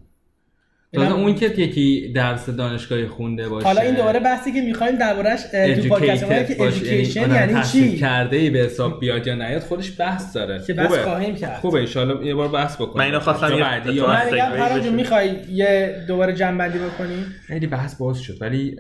[0.92, 3.66] تازه اون که یکی درس دانشگاهی خونده باشه.
[3.66, 8.36] حالا این دوباره بحثی که می‌خوایم دربارش تو پادکست که باشه، ادویکیشن یعنی چی؟ کرده
[8.36, 10.62] ای به حساب بیاد یا نیاد خودش بحث داره.
[10.66, 11.02] که بحث خوبه.
[11.02, 11.60] خواهیم کرد.
[11.60, 12.96] خوبه ان یه بار بحث بکنیم.
[12.96, 14.90] من اینو خواستم یه بعدی یا من میگم سگوی هر.
[14.90, 18.76] می‌خوای یه دوباره جنبندی بکنیم خیلی بحث باز شد ولی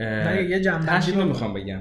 [0.50, 1.22] یه جنبندی بکن.
[1.22, 1.80] می‌خوام بگم.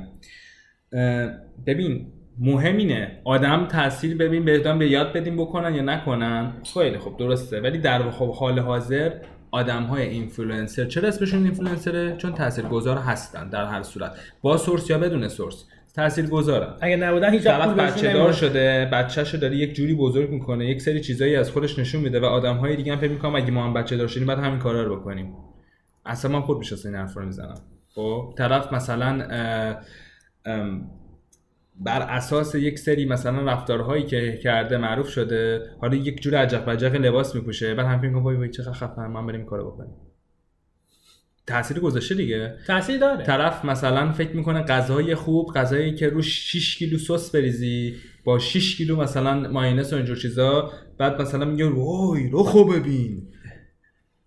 [1.67, 2.07] ببین
[2.39, 6.53] مهم اینه آدم تاثیر ببین بهتون به یاد بدیم بکنن یا نکنن.
[6.73, 7.61] خیلی خب درسته.
[7.61, 9.11] ولی در خب حال حاضر
[9.51, 14.11] آدم های اینفلوئنسر چرا اسمشون اینفلوئنسره چون تاثیرگذار هستن در هر صورت.
[14.41, 16.73] با source یا بدون source؟ تاثیرگذارن.
[16.81, 18.31] اگه نبودن هیچ وقت بچه دار.
[18.31, 22.25] شده بچه‌شو داره یک جوری بزرگ می‌کنه یک سری چیزایی از خودش نشون میده و
[22.25, 24.99] آدم‌های دیگه هم فکر می‌کنم اگه ما هم بچه دار شدیم باید همین کارا رو
[24.99, 25.33] بکنیم.
[26.05, 27.61] اصلا من خود میشستم این حرفا رو می‌زنم.
[27.95, 29.27] خب طرف مثلا
[31.79, 36.95] بر اساس یک سری مثلا رفتارهایی که کرده معروف شده حالا یک جور عجق بجق
[36.95, 39.93] لباس میپوشه بعد هم می‌کنه وای وای چقدر خفن من بریم کارو بکنیم.
[41.47, 42.57] تاثیر گذاشته دیگه.
[42.67, 43.23] تاثیر داره.
[43.23, 48.77] طرف مثلا فکر می‌کنه غذای خوب غذایی که رو 6 کیلو سس بریزی با 6
[48.77, 53.27] کیلو مثلا ماینس و اینجور چیزا بعد مثلا میگه وای رو خوب ببین.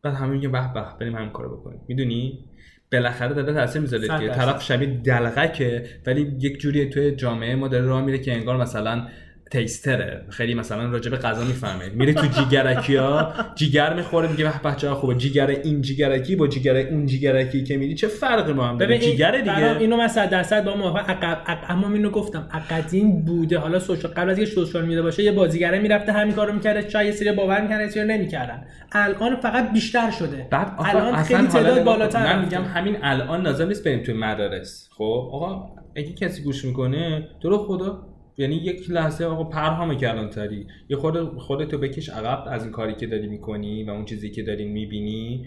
[0.02, 1.80] بعد همه میگه به به بریم همین کارو بکنیم.
[1.88, 2.49] می‌دونی؟
[2.92, 4.28] بالاخره داره تاثیر می‌ذاره که.
[4.28, 9.06] طرف شبیه دلغکه ولی یک جوری توی جامعه ما داره راه میره که انگار مثلا
[9.50, 10.24] تیستره.
[10.28, 14.94] خیلی مثلا راجع به غذا می‌فهمه میره تو جیگرکی ها جیگر می‌خوره میگه به چقدر
[14.94, 18.98] خوبه جیگر این جیگرکی با جیگر اون جیگرکی که میری چه فرقی با هم داره؟
[18.98, 19.78] جیگر دیگه.
[19.78, 23.58] اینو من 100 درصد با عقب عقب- اما اینو گفتم قدیم بوده.
[23.58, 27.06] حالا سوشال قبل از اینکه سوشال میده باشه یه بازیگره می‌رفته همین کارو می‌کرده چای
[27.06, 28.64] یه سری باور می‌کردن چرا نمی‌کردن.
[28.92, 30.46] الان فقط بیشتر شده.
[30.50, 31.84] بعد الان خیلی تعداد.
[31.84, 32.44] بالاتر من.
[32.44, 34.88] میگم همین الان لازم نیست بریم توی مدارس.
[34.92, 38.09] خب؟ آقا اگه کسی گوش می‌کنه تو رو خدا؟
[38.40, 43.06] یعنی یک لحظه آقا پرهام کلانتری یه خود خودتو بکش عقب از این کاری که
[43.06, 45.46] داری می‌کنی و اون چیزی که داری می‌بینی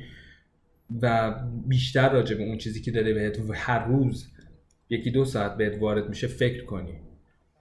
[1.01, 1.35] و
[1.67, 4.31] بیشتر راجع به اون چیزی که داره بهت هر روز
[4.89, 6.99] یکی دو ساعت بهت وارد میشه فکر کنی.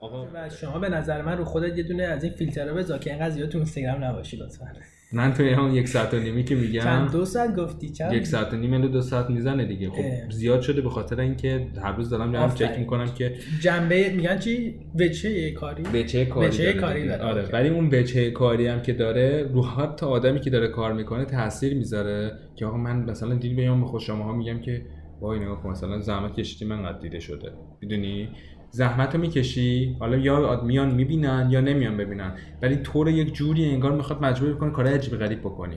[0.00, 3.10] آقا و شما به نظر من رو خودت یه دونه از این فیلترها بذار که
[3.10, 4.72] اینقدر زیاد تو اینستاگرام نباشی لطفا.
[5.12, 8.26] من توی همون یک ساعت و نیمی که میگم چند دو ساعت گفتی چند یک
[8.26, 9.94] ساعت و نیم دو ساعت می‌زنه دیگه اه.
[9.94, 12.54] خب زیاد شده به خاطر اینکه هر روز دارم میرم.
[12.54, 17.06] چک می‌کنم که جنبه میگن چی وچه کاری بچه کاری داره کاری.
[17.06, 17.22] داره.
[17.22, 17.48] آره.
[17.52, 21.74] ولی اون بچه کاری هم که داره رو حتی آدمی که داره کار می‌کنه تاثیر
[21.74, 24.82] می‌ذاره که آقا من مثلا دیل بیام به خود شماها میگم که
[25.20, 28.28] وای نگاه کن مثلا زحمت کشیدی من قد دیده شده می‌دونی
[28.74, 32.32] زحمت رو می‌کشی؟ حالا یا میان می‌بینن یا نمیان ببینن.
[32.62, 35.76] ولی تو رو یک جوری انگار می‌خواد مجبور کنه کار عجیب غریب بکنی.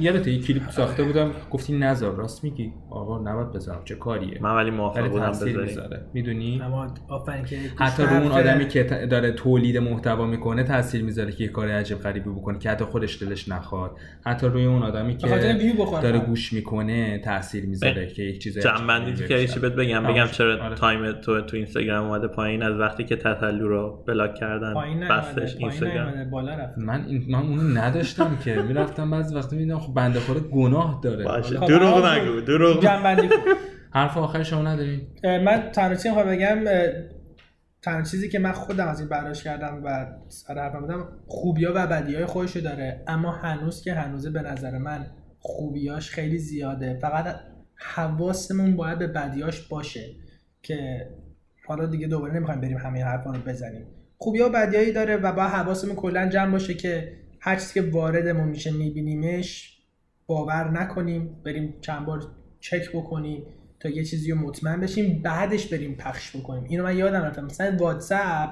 [0.00, 4.54] یادته یه کلیپ ساخته بودم گفتی نذار راست میگی؟ آقا نباید بذارم چه کاریه؟ من
[4.54, 6.00] ولی موافق بودم می‌ذاره.
[6.14, 6.62] می‌دونی؟
[7.76, 11.98] حتی رو اون آدمی که داره تولید محتوا می‌کنه تاثیر می‌ذاره که یه کار عجیب
[11.98, 13.96] غریبی بکنه که حتی خودش دلش نخواد.
[14.26, 15.28] حتی روی اون آدمی که.
[16.02, 19.14] داره گوش می‌کنه تاثیر می‌ذاره که یک چیز عجیب جنبندی
[19.46, 20.26] که بهت بگم؟ بگم.
[20.26, 20.74] چرا آره.
[20.74, 25.56] time تو تو اینستاگرام اومده پایین از وقتی که تتلو رو block کردن پایین بستش
[25.56, 26.30] اینستاگرام.
[26.30, 28.62] بالا رفت من این من اونو نداشتم که.
[28.62, 31.24] می‌رفتم بعضی وقتی می‌دیدم خب بنده خدا گناه داره.
[31.24, 31.58] باشه.
[31.58, 32.82] خب، دروغ نگو دروغ.
[32.82, 33.36] جنبندی کن.
[33.90, 36.64] حرف آخر شما ندارین؟ اه، من تنها چیزی می‌خوام بگم
[37.82, 41.86] تنها چیزی که من خودم از این برداشت کردم و سر حرفم بودم خوبیا و
[41.86, 43.04] بدیای خودشو داره.
[43.06, 45.06] اما هنوز که هنوزه به نظر من
[45.38, 46.98] خوبیاش خیلی زیاده.
[47.02, 47.34] فقط
[47.74, 50.04] حواسمون باید به بدیاش باشه
[50.62, 51.06] که
[51.70, 53.86] حالا دیگه دوباره نمی‌خوایم بریم همه حرفا رو بزنیم.
[54.18, 58.48] خوبیا و بدیایی داره و با حواسمون کلا جمع باشه که هر چیزی که واردمون
[58.48, 59.78] میشه میبینیمش
[60.26, 62.22] باور نکنیم بریم چند بار
[62.60, 63.42] چک بکنیم
[63.80, 66.64] تا یه چیزی رو مطمئن بشیم بعدش بریم پخش بکنیم.
[66.68, 68.50] اینو من یادم رفتم مثلا واتساپ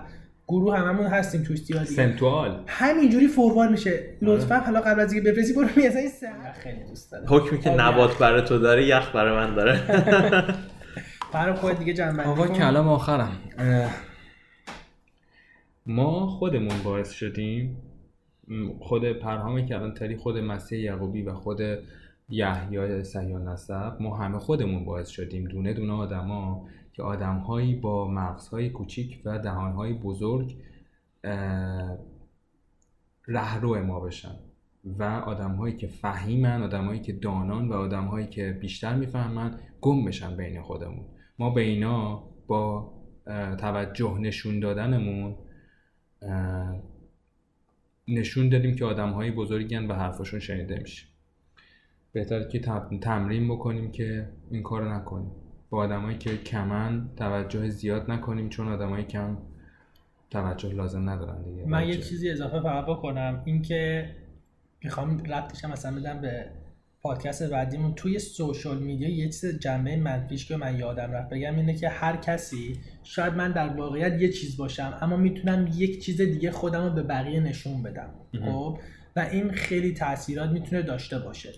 [0.49, 1.85] گروه هممون هستیم توش دیگه.
[1.85, 2.63] سنتوال.
[2.67, 4.03] همینجوری فوروارد میشه.
[4.23, 6.29] لطفا حالا قبل از اینکه بفرستی برو می‌زنی سه
[6.63, 7.25] خیلی دوست دارم.
[7.29, 9.81] حکمی که آب نبات برای تو داره یخ برای من داره.
[11.33, 12.55] برای خود دیگه جنبندی آقا کن.
[12.55, 13.37] کلام آخرم.
[15.87, 17.77] ما خودمون باعث شدیم.
[18.81, 21.61] خود پرهام کلانتری خود مسیح یعقوبی و خود
[22.29, 25.45] یحیی صحیح نسب ما همه خودمون باعث شدیم.
[25.45, 30.57] دونه دونه آدما که آدمهایی با مغزهای کوچیک و دهانهای بزرگ
[33.27, 34.35] رهرو ما بشن.
[34.85, 40.63] و آدمهایی که فهیمن آدمهایی که دانان و آدمهایی که بیشتر می‌فهمن گم بشن بین
[40.63, 41.05] خودمون.
[41.39, 42.93] ما به اینا با
[43.59, 45.37] توجه نشون دادنمون
[48.09, 51.07] نشون دادیم که آدم های بزرگن و حرفاشون شنیده میشه.
[52.13, 52.59] بهتر که
[53.01, 55.31] تمرین بکنیم که این کارو نکنیم.
[55.71, 59.39] با آدمایی که کمن توجه زیاد نکنیم چون آدمای کم
[60.31, 61.65] توجه لازم ندارن دیگه.
[61.67, 61.97] من یه.
[61.97, 63.43] چیزی اضافه فقط بکنم.
[63.45, 64.11] اینکه
[64.85, 66.51] می‌خوام ربطش هم مثلا بدم به
[67.03, 71.29] پادکست بعدیمون توی social media یه چیز جنبه منفیش که من یادم رفت.
[71.31, 76.05] بگم اینه که هر کسی شاید من در واقعیت یه چیز باشم اما می‌تونم یک
[76.05, 78.11] چیز دیگه خودم رو به بقیه نشون بدم.
[78.45, 78.79] خب؟
[79.17, 81.53] و این خیلی تاثیرات می‌تونه داشته باشه.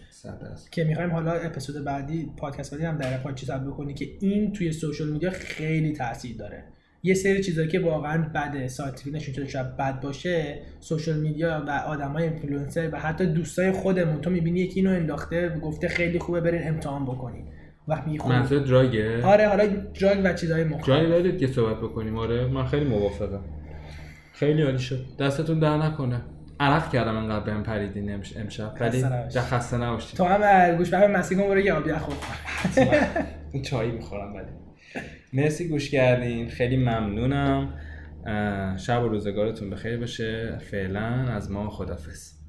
[0.70, 5.08] که می‌خوایم حالا اپیزود بعدی پادکست بعدی هم در چیز بکنی که این توی social
[5.08, 6.64] media خیلی تاثیر داره.
[7.02, 8.68] یه سری چیزایی که واقعا بده.
[8.68, 14.20] scientific نشون شده شاید بد باشه social media و آدمای اینفلوئنسر و حتی دوستای خودمون.
[14.20, 17.44] تو می‌بینی یکی اینو انداخته گفته خیلی خوبه برین امتحان بکنین.
[17.88, 19.66] وقت خب منظور دراگه آره حالا
[20.00, 22.16] دراگ و چیزهای جایی مختلف دارید که صحبت بکنیم.
[22.18, 23.44] آره من خیلی موافقم.
[24.32, 25.04] خیلی عالی شد.
[25.18, 26.20] دستتون در نکنه.
[26.60, 28.74] عرق کردم انقدر بهم پریدین امش- امشب.
[28.80, 29.04] ولی
[29.40, 30.16] خسته نباشید.
[30.16, 32.14] تو هم گوش به مسیح کن برو یه آبی خور
[33.52, 34.46] این چایی می‌خورم ولی
[35.32, 36.48] مرسی گوش کردین.
[36.48, 37.80] خیلی ممنونم.
[38.78, 40.58] شب و روزگارتون بخیر باشه.
[40.58, 42.39] فعلا از ما خدافظ